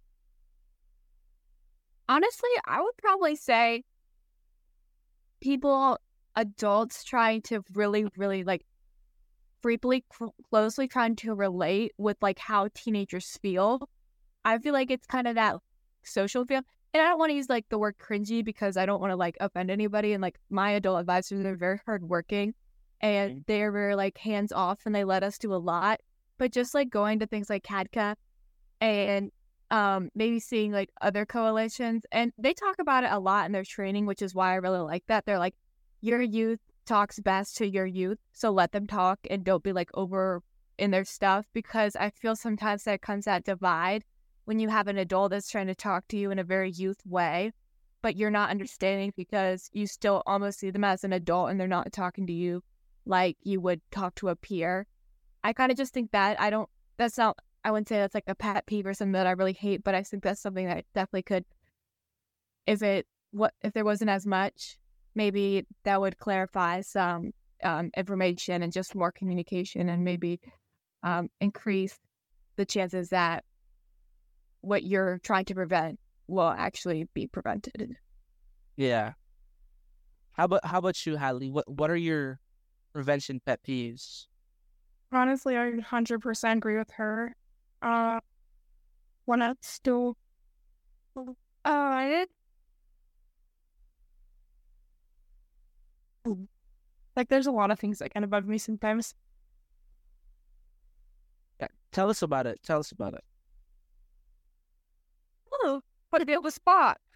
Honestly, 2.09 2.49
I 2.65 2.81
would 2.81 2.97
probably 2.97 3.35
say 3.35 3.83
people, 5.41 5.97
adults 6.35 7.03
trying 7.03 7.41
to 7.43 7.63
really, 7.73 8.07
really 8.17 8.43
like 8.43 8.65
briefly, 9.61 10.03
closely 10.49 10.87
trying 10.87 11.15
to 11.17 11.33
relate 11.33 11.93
with 11.97 12.17
like 12.21 12.39
how 12.39 12.69
teenagers 12.73 13.37
feel. 13.41 13.89
I 14.45 14.57
feel 14.59 14.73
like 14.73 14.91
it's 14.91 15.07
kind 15.07 15.27
of 15.27 15.35
that 15.35 15.55
social 16.03 16.45
feel. 16.45 16.61
And 16.93 17.01
I 17.01 17.07
don't 17.07 17.17
want 17.17 17.31
to 17.31 17.35
use 17.35 17.49
like 17.49 17.67
the 17.69 17.79
word 17.79 17.95
cringy 17.97 18.43
because 18.43 18.77
I 18.77 18.85
don't 18.85 19.01
want 19.01 19.11
to 19.11 19.15
like 19.15 19.37
offend 19.39 19.71
anybody. 19.71 20.13
And 20.13 20.21
like 20.21 20.37
my 20.49 20.71
adult 20.71 20.99
advisors 20.99 21.45
are 21.45 21.55
very 21.55 21.79
hardworking 21.85 22.53
and 23.01 23.31
mm-hmm. 23.31 23.39
they're 23.47 23.71
very 23.71 23.95
like 23.95 24.17
hands 24.17 24.51
off 24.51 24.81
and 24.85 24.93
they 24.93 25.03
let 25.03 25.23
us 25.23 25.37
do 25.37 25.53
a 25.53 25.57
lot. 25.57 26.01
But 26.37 26.51
just 26.51 26.73
like 26.73 26.89
going 26.89 27.19
to 27.19 27.27
things 27.27 27.49
like 27.49 27.63
CADCA 27.63 28.15
and 28.81 29.31
um, 29.73 30.12
maybe 30.13 30.39
seeing 30.39 30.71
like 30.71 30.91
other 31.01 31.25
coalitions 31.25 32.05
and 32.12 32.31
they 32.38 32.53
talk 32.53 32.75
about 32.77 33.03
it 33.03 33.12
a 33.12 33.19
lot 33.19 33.47
in 33.47 33.51
their 33.51 33.63
training, 33.63 34.05
which 34.05 34.21
is 34.21 34.36
why 34.36 34.51
I 34.51 34.57
really 34.57 34.81
like 34.81 35.03
that. 35.07 35.25
They're 35.25 35.39
like, 35.39 35.55
your 35.99 36.21
youth 36.21 36.59
talks 36.86 37.19
best 37.19 37.57
to 37.57 37.67
your 37.67 37.88
youth. 37.88 38.19
So 38.33 38.51
let 38.51 38.71
them 38.71 38.86
talk 38.86 39.19
and 39.31 39.43
don't 39.43 39.63
be 39.63 39.73
like 39.73 39.89
over 39.95 40.43
in 40.77 40.91
their 40.91 41.03
stuff 41.03 41.47
because 41.53 41.95
I 41.95 42.12
feel 42.12 42.36
sometimes 42.36 42.83
that 42.83 43.01
comes 43.01 43.25
that 43.25 43.45
divide 43.45 44.03
when 44.45 44.59
you 44.59 44.69
have 44.69 44.88
an 44.88 44.99
adult 44.99 45.31
that's 45.31 45.49
trying 45.49 45.67
to 45.67 45.75
talk 45.75 46.07
to 46.09 46.17
you 46.17 46.29
in 46.29 46.38
a 46.38 46.43
very 46.43 46.69
youth 46.69 46.99
way, 47.03 47.51
but 48.03 48.15
you're 48.15 48.29
not 48.29 48.51
understanding 48.51 49.12
because 49.17 49.71
you 49.73 49.88
still 49.88 50.21
almost 50.27 50.59
see 50.59 50.69
them 50.69 50.83
as 50.83 51.03
an 51.03 51.13
adult 51.13 51.49
and 51.49 51.59
they're 51.59 51.67
not 51.67 51.91
talking 51.91 52.27
to 52.27 52.33
you 52.33 52.62
like 53.07 53.38
you 53.41 53.59
would 53.59 53.81
talk 53.89 54.13
to 54.15 54.29
a 54.29 54.36
peer. 54.36 54.86
I 55.43 55.51
kind 55.51 55.71
of 55.71 55.79
just 55.79 55.95
think 55.95 56.12
that 56.12 56.39
I 56.39 56.51
don't, 56.51 56.69
that's 56.97 57.17
not, 57.17 57.39
I 57.63 57.71
wouldn't 57.71 57.88
say 57.88 57.97
that's 57.97 58.15
like 58.15 58.26
a 58.28 58.36
pet 58.36 58.65
peeve 58.65 58.86
or 58.86 58.93
something 58.93 59.13
that 59.13 59.28
I 59.28 59.32
really 59.32 59.54
hate, 59.54 59.84
but 59.84 59.95
I 59.95 60.04
think 60.04 60.23
that's 60.23 60.41
something 60.41 60.67
that 60.67 60.86
definitely 60.93 61.23
could, 61.23 61.45
if 62.67 62.82
it, 62.82 63.08
what, 63.32 63.54
if 63.62 63.73
there 63.73 63.86
wasn't 63.86 64.10
as 64.10 64.26
much, 64.26 64.78
maybe 65.15 65.65
that 65.84 66.02
would 66.02 66.17
clarify 66.17 66.82
some 66.82 67.32
um, 67.63 67.89
information 67.95 68.63
and 68.63 68.73
just 68.73 68.95
more 68.95 69.12
communication 69.12 69.89
and 69.89 70.04
maybe 70.04 70.39
um, 71.04 71.30
increase 71.39 71.97
the 72.56 72.65
chances 72.65 73.10
that 73.10 73.43
what 74.62 74.84
you're 74.84 75.19
trying 75.19 75.45
to 75.45 75.56
prevent 75.56 75.99
will 76.28 76.49
actually 76.49 77.08
be 77.13 77.28
prevented. 77.28 77.95
Yeah. 78.76 79.13
How 80.34 80.45
about 80.45 80.65
how 80.65 80.80
about 80.80 81.06
you, 81.06 81.15
Hadley? 81.15 81.52
What 81.52 81.69
what 81.69 81.91
are 81.91 81.95
your 81.95 82.39
prevention 82.91 83.39
pet 83.45 83.60
peeves? 83.67 84.26
Honestly, 85.12 85.56
I 85.56 85.71
100% 85.71 86.58
agree 86.58 86.78
with 86.78 86.89
her. 86.91 87.36
Uh, 87.83 88.21
when 89.25 89.41
I 89.41 89.53
still, 89.61 90.15
uh, 91.17 91.33
I 91.65 92.25
like 97.17 97.27
there's 97.27 97.47
a 97.47 97.51
lot 97.51 97.71
of 97.71 97.79
things 97.79 97.99
that 97.99 98.13
kind 98.13 98.23
of 98.23 98.29
bug 98.29 98.47
me 98.47 98.57
sometimes. 98.57 99.13
Yeah. 101.59 101.67
Tell 101.91 102.09
us 102.09 102.21
about 102.21 102.47
it. 102.47 102.61
Tell 102.63 102.79
us 102.79 102.91
about 102.93 103.15
it. 103.15 103.23
Oh, 105.51 105.81
put 106.09 106.21
it 106.21 106.29
on 106.29 106.43
the 106.43 106.51
spot. 106.51 106.99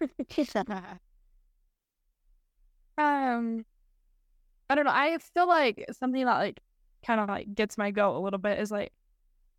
um, 2.98 3.64
I 4.68 4.74
don't 4.74 4.84
know. 4.84 4.92
I 4.92 5.16
feel 5.34 5.48
like 5.48 5.86
something 5.92 6.24
that 6.26 6.38
like 6.38 6.60
kind 7.06 7.20
of 7.20 7.28
like 7.28 7.54
gets 7.54 7.78
my 7.78 7.90
goat 7.90 8.16
a 8.16 8.20
little 8.20 8.38
bit 8.38 8.58
is 8.58 8.70
like 8.70 8.92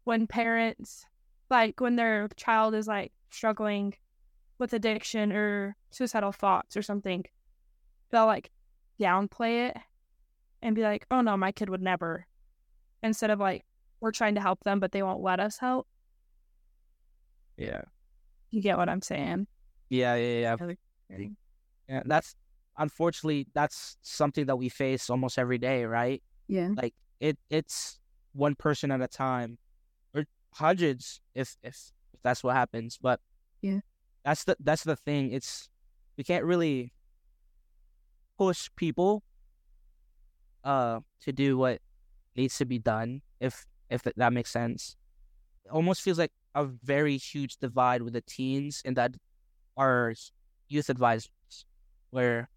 when 0.09 0.25
parents 0.25 1.05
like 1.51 1.79
when 1.79 1.95
their 1.95 2.27
child 2.35 2.73
is 2.73 2.87
like 2.87 3.11
struggling 3.29 3.93
with 4.57 4.73
addiction 4.73 5.31
or 5.31 5.75
suicidal 5.91 6.31
thoughts 6.31 6.75
or 6.75 6.81
something, 6.81 7.23
they'll 8.09 8.25
like 8.25 8.49
downplay 8.99 9.69
it 9.69 9.77
and 10.63 10.75
be 10.75 10.81
like, 10.81 11.05
"Oh 11.11 11.21
no, 11.21 11.37
my 11.37 11.51
kid 11.51 11.69
would 11.69 11.83
never," 11.83 12.25
instead 13.03 13.29
of 13.29 13.39
like 13.39 13.63
we're 13.99 14.11
trying 14.11 14.33
to 14.33 14.41
help 14.41 14.63
them, 14.63 14.79
but 14.79 14.91
they 14.93 15.03
won't 15.03 15.21
let 15.21 15.39
us 15.39 15.59
help. 15.59 15.87
Yeah. 17.55 17.83
You 18.49 18.63
get 18.63 18.77
what 18.79 18.89
I'm 18.89 19.03
saying? 19.03 19.45
Yeah, 19.89 20.15
yeah, 20.15 20.55
yeah. 21.09 21.27
Yeah, 21.87 22.01
that's 22.05 22.35
unfortunately 22.79 23.45
that's 23.53 23.97
something 24.01 24.47
that 24.47 24.55
we 24.55 24.69
face 24.69 25.07
almost 25.11 25.37
every 25.37 25.59
day, 25.59 25.85
right? 25.85 26.23
Yeah. 26.47 26.69
Like 26.75 26.95
it 27.19 27.37
it's 27.51 27.99
one 28.33 28.55
person 28.55 28.89
at 28.89 29.01
a 29.01 29.07
time. 29.07 29.59
Hundreds 30.53 31.21
if 31.35 31.55
if, 31.63 31.91
that's 32.23 32.43
what 32.43 32.55
happens. 32.55 32.97
But 33.01 33.19
Yeah. 33.61 33.79
That's 34.25 34.43
the 34.43 34.57
that's 34.59 34.83
the 34.83 34.95
thing. 34.95 35.31
It's 35.31 35.69
we 36.17 36.23
can't 36.23 36.43
really 36.45 36.91
push 38.37 38.69
people 38.75 39.23
uh 40.63 40.99
to 41.21 41.31
do 41.31 41.57
what 41.57 41.79
needs 42.35 42.57
to 42.57 42.65
be 42.65 42.79
done 42.79 43.21
if 43.39 43.65
if 43.89 44.03
that 44.03 44.33
makes 44.33 44.51
sense. 44.51 44.95
It 45.65 45.71
almost 45.71 46.01
feels 46.01 46.19
like 46.19 46.31
a 46.55 46.65
very 46.65 47.17
huge 47.17 47.57
divide 47.57 48.01
with 48.01 48.13
the 48.13 48.21
teens 48.21 48.81
and 48.85 48.95
that 48.97 49.15
are 49.77 50.13
youth 50.69 50.89
advisors 50.89 51.65
where 52.11 52.49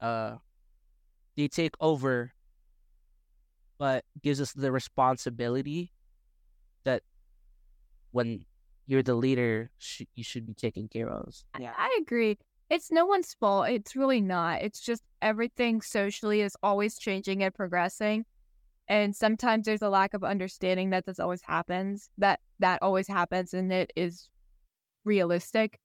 uh 0.00 0.36
they 1.36 1.48
take 1.48 1.74
over 1.80 2.32
but 3.78 4.04
gives 4.22 4.40
us 4.40 4.52
the 4.52 4.70
responsibility 4.72 5.92
when 8.12 8.44
you're 8.86 9.02
the 9.02 9.14
leader 9.14 9.70
sh- 9.78 10.02
you 10.14 10.24
should 10.24 10.46
be 10.46 10.54
taking 10.54 10.88
care 10.88 11.08
of. 11.08 11.34
Yeah. 11.58 11.72
I 11.76 11.98
agree. 12.00 12.38
It's 12.70 12.90
no 12.90 13.04
one's 13.06 13.34
fault. 13.34 13.68
It's 13.68 13.96
really 13.96 14.20
not. 14.20 14.62
It's 14.62 14.80
just 14.80 15.02
everything 15.20 15.82
socially 15.82 16.40
is 16.40 16.56
always 16.62 16.98
changing 16.98 17.42
and 17.42 17.54
progressing. 17.54 18.24
And 18.88 19.14
sometimes 19.14 19.66
there's 19.66 19.82
a 19.82 19.88
lack 19.88 20.14
of 20.14 20.24
understanding 20.24 20.90
that 20.90 21.06
this 21.06 21.20
always 21.20 21.42
happens 21.42 22.10
that 22.18 22.40
that 22.58 22.80
always 22.82 23.08
happens 23.08 23.54
and 23.54 23.72
it 23.72 23.92
is 23.96 24.28
realistic. 25.04 25.78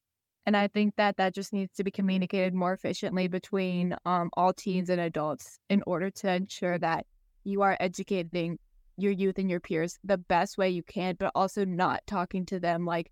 And 0.46 0.56
i 0.56 0.70
think 0.70 0.96
that 0.96 1.18
that 1.18 1.36
just 1.36 1.52
needs 1.52 1.76
to 1.76 1.84
be 1.84 1.92
communicated 1.92 2.54
more 2.54 2.72
efficiently 2.72 3.28
between 3.28 3.96
um, 4.06 4.30
all 4.38 4.54
teens 4.54 4.90
and 4.90 5.02
adults 5.02 5.60
in 5.70 5.84
order 5.86 6.10
to 6.10 6.32
ensure 6.32 6.78
that 6.80 7.06
you 7.44 7.64
are 7.64 7.76
educating 7.82 8.58
your 8.98 9.12
youth 9.12 9.38
and 9.38 9.50
your 9.50 9.60
peers 9.60 9.98
the 10.04 10.18
best 10.18 10.58
way 10.58 10.70
you 10.70 10.84
can 10.84 11.16
but 11.18 11.32
also 11.36 11.64
not 11.64 12.02
talking 12.08 12.46
to 12.46 12.60
them 12.60 12.86
like 12.86 13.12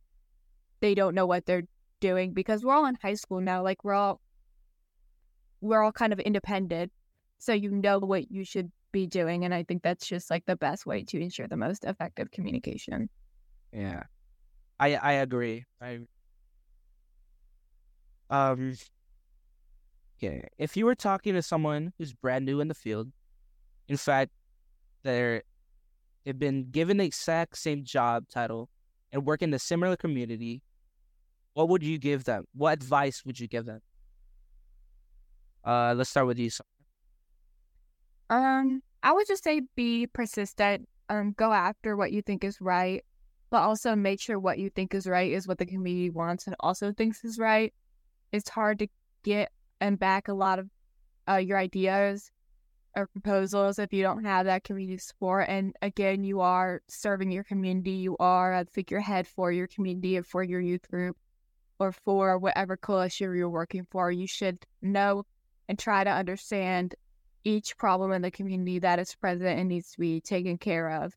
they 0.82 0.96
don't 0.96 1.16
know 1.16 1.26
what 1.26 1.46
they're 1.46 1.64
doing 2.00 2.34
because 2.34 2.64
we're 2.64 2.74
all 2.74 2.86
in 2.86 2.98
high 3.02 3.14
school 3.14 3.40
now 3.40 3.64
like 3.64 3.84
we're 3.84 3.94
all 3.94 4.20
we're 5.62 5.82
all 5.82 5.92
kind 5.92 6.12
of 6.12 6.20
independent 6.20 6.92
so 7.38 7.54
you 7.54 7.72
know 7.72 8.00
what 8.00 8.32
you 8.32 8.44
should 8.44 8.72
be 8.92 9.08
doing 9.08 9.46
and 9.46 9.54
i 9.54 9.64
think 9.64 9.84
that's 9.84 10.08
just 10.08 10.30
like 10.30 10.46
the 10.46 10.56
best 10.56 10.86
way 10.86 11.04
to 11.04 11.20
ensure 11.20 11.48
the 11.48 11.58
most 11.58 11.84
effective 11.84 12.32
communication. 12.32 13.10
Yeah. 13.74 14.04
I 14.80 14.96
i 14.96 15.12
agree. 15.14 15.66
I 15.82 16.00
um 18.30 18.74
okay 20.18 20.48
if 20.58 20.76
you 20.76 20.86
were 20.86 20.96
talking 20.96 21.34
to 21.34 21.42
someone 21.42 21.94
who's 21.98 22.14
brand 22.14 22.46
new 22.46 22.60
in 22.60 22.68
the 22.68 22.74
field 22.74 23.12
in 23.88 23.98
fact 23.98 24.32
they're 25.04 25.44
they've 26.26 26.40
been 26.40 26.70
given 26.72 26.98
the 26.98 27.06
exact 27.06 27.58
same 27.58 27.84
job 27.84 28.28
title 28.30 28.70
and 29.12 29.26
work 29.26 29.42
in 29.42 29.54
a 29.54 29.60
similar 29.60 29.96
community 29.96 30.62
what 31.54 31.70
would 31.70 31.84
you 31.84 31.98
give 31.98 32.24
them 32.26 32.44
what 32.54 32.74
advice 32.74 33.24
would 33.26 33.40
you 33.40 33.48
give 33.48 33.66
them 33.66 33.80
uh 35.64 35.94
let's 35.96 36.10
start 36.10 36.28
with 36.28 36.40
you 36.40 36.50
um, 38.30 38.82
I 39.04 39.14
would 39.14 39.28
just 39.28 39.44
say 39.44 39.62
be 39.76 40.08
persistent. 40.08 40.88
Um, 41.10 41.34
go 41.38 41.54
after 41.54 41.96
what 41.96 42.12
you 42.12 42.22
think 42.22 42.44
is 42.44 42.60
right, 42.60 43.04
but 43.52 43.62
also 43.62 43.96
make 43.96 44.20
sure 44.20 44.40
what 44.40 44.58
you 44.58 44.70
think 44.72 44.96
is 44.96 45.06
right 45.06 45.32
is 45.32 45.48
what 45.48 45.60
the 45.60 45.66
community 45.66 46.10
wants 46.10 46.48
and 46.48 46.56
also 46.60 46.92
thinks 46.92 47.24
is 47.24 47.38
right. 47.38 47.74
It's 48.32 48.50
hard 48.50 48.80
to 48.80 48.88
get 49.24 49.52
and 49.80 50.00
back 50.00 50.28
a 50.28 50.34
lot 50.34 50.58
of 50.58 50.70
uh, 51.30 51.36
your 51.36 51.58
ideas 51.58 52.32
or 52.96 53.08
proposals 53.08 53.78
if 53.78 53.92
you 53.92 54.02
don't 54.02 54.24
have 54.24 54.46
that 54.46 54.64
community 54.64 54.98
support. 54.98 55.48
And 55.50 55.76
again, 55.82 56.24
you 56.24 56.42
are 56.42 56.82
serving 56.88 57.32
your 57.32 57.44
community. 57.44 57.92
You 57.92 58.16
are 58.20 58.54
a 58.54 58.66
figurehead 58.66 59.28
for 59.28 59.52
your 59.52 59.68
community 59.68 60.18
or 60.18 60.24
for 60.24 60.44
your 60.44 60.62
youth 60.62 60.90
group 60.90 61.18
or 61.80 61.92
for 61.92 62.38
whatever 62.38 62.78
coalition 62.78 63.36
you're 63.36 63.50
working 63.50 63.86
for. 63.92 64.12
You 64.12 64.28
should 64.28 64.66
know 64.82 65.26
and 65.68 65.78
try 65.78 66.04
to 66.04 66.10
understand 66.10 66.96
each 67.44 67.78
problem 67.78 68.12
in 68.12 68.22
the 68.22 68.32
community 68.32 68.80
that 68.80 69.00
is 69.00 69.14
present 69.16 69.60
and 69.60 69.70
needs 69.70 69.92
to 69.92 70.00
be 70.00 70.22
taken 70.22 70.58
care 70.58 70.90
of 71.04 71.14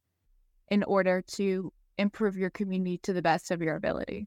in 0.70 0.82
order 0.84 1.22
to 1.22 1.72
improve 1.96 2.36
your 2.36 2.50
community 2.50 2.98
to 2.98 3.12
the 3.12 3.22
best 3.22 3.50
of 3.50 3.62
your 3.62 3.76
ability. 3.76 4.26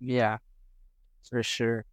Yeah, 0.00 0.38
for 1.28 1.42
sure. 1.42 1.84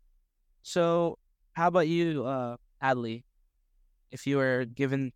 So, 0.62 1.17
how 1.53 1.67
about 1.67 1.88
you, 1.88 2.25
uh, 2.25 2.58
Hadley? 2.79 3.24
If 4.15 4.25
you 4.25 4.38
were 4.38 4.65
given, 4.65 5.12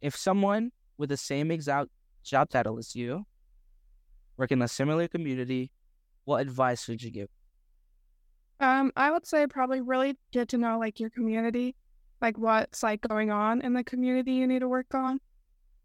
if 0.00 0.14
someone 0.14 0.70
with 0.98 1.08
the 1.08 1.16
same 1.16 1.50
exact 1.50 1.88
job 2.22 2.50
title 2.50 2.78
as 2.78 2.94
you, 2.94 3.24
work 4.36 4.52
in 4.52 4.62
a 4.62 4.68
similar 4.68 5.08
community, 5.08 5.70
what 6.24 6.42
advice 6.42 6.86
would 6.88 7.02
you 7.02 7.10
give? 7.10 7.28
Um, 8.60 8.92
I 8.96 9.10
would 9.10 9.26
say 9.26 9.46
probably 9.46 9.80
really 9.80 10.16
get 10.30 10.48
to 10.48 10.58
know 10.58 10.78
like 10.78 11.00
your 11.00 11.10
community 11.10 11.74
like 12.20 12.36
what's 12.38 12.82
like 12.82 13.00
going 13.00 13.30
on 13.30 13.60
in 13.62 13.74
the 13.74 13.84
community 13.84 14.32
you 14.32 14.46
need 14.46 14.60
to 14.60 14.68
work 14.68 14.94
on. 14.94 15.20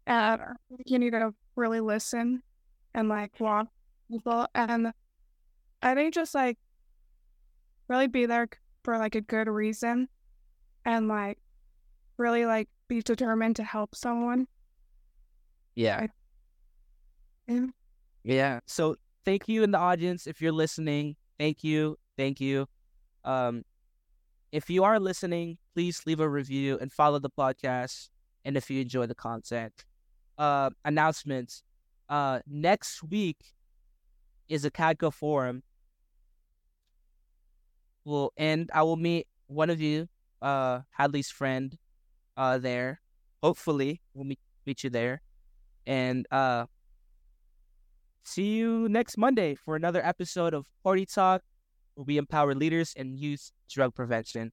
And 0.06 0.40
you 0.84 0.98
need 0.98 1.12
to 1.12 1.32
really 1.56 1.80
listen 1.80 2.42
and 2.94 3.08
like 3.08 3.38
want 3.40 3.68
people. 4.10 4.46
And 4.54 4.92
I 5.82 5.94
think 5.94 6.14
just 6.14 6.34
like 6.34 6.58
really 7.88 8.08
be 8.08 8.26
there 8.26 8.48
for 8.82 8.98
like 8.98 9.14
a 9.14 9.20
good 9.20 9.48
reason 9.48 10.08
and 10.84 11.08
like 11.08 11.38
really 12.16 12.46
like 12.46 12.68
be 12.88 13.02
determined 13.02 13.56
to 13.56 13.64
help 13.64 13.94
someone. 13.94 14.46
Yeah. 15.74 16.06
Yeah. 17.46 17.66
Yeah. 18.22 18.60
So 18.66 18.96
thank 19.24 19.48
you 19.48 19.62
in 19.62 19.70
the 19.70 19.78
audience 19.78 20.26
if 20.26 20.40
you're 20.40 20.52
listening. 20.52 21.16
Thank 21.38 21.64
you. 21.64 21.96
Thank 22.16 22.40
you. 22.40 22.66
Um 23.24 23.64
if 24.52 24.70
you 24.70 24.84
are 24.84 25.00
listening, 25.00 25.58
please 25.74 26.02
leave 26.06 26.20
a 26.20 26.28
review 26.28 26.78
and 26.80 26.92
follow 26.92 27.18
the 27.18 27.30
podcast. 27.30 28.08
And 28.44 28.56
if 28.56 28.70
you 28.70 28.80
enjoy 28.80 29.06
the 29.06 29.14
content, 29.14 29.84
uh, 30.38 30.70
announcements. 30.84 31.62
Uh, 32.08 32.40
next 32.46 33.02
week 33.02 33.38
is 34.48 34.64
a 34.64 34.70
CADCA 34.70 35.12
forum. 35.12 35.62
Well, 38.04 38.32
and 38.36 38.70
I 38.72 38.82
will 38.82 38.96
meet 38.96 39.26
one 39.46 39.70
of 39.70 39.80
you, 39.80 40.08
uh, 40.42 40.80
Hadley's 40.90 41.30
friend, 41.30 41.76
uh, 42.36 42.58
there. 42.58 43.00
Hopefully, 43.42 44.00
we'll 44.14 44.24
meet 44.24 44.40
meet 44.66 44.84
you 44.84 44.90
there, 44.90 45.20
and 45.86 46.26
uh, 46.30 46.66
see 48.22 48.54
you 48.54 48.88
next 48.88 49.18
Monday 49.18 49.54
for 49.54 49.76
another 49.76 50.04
episode 50.04 50.54
of 50.54 50.66
Party 50.82 51.06
Talk, 51.06 51.42
where 51.94 52.04
we 52.04 52.16
empower 52.16 52.54
leaders 52.54 52.94
in 52.96 53.16
youth 53.16 53.50
drug 53.70 53.94
prevention. 53.94 54.52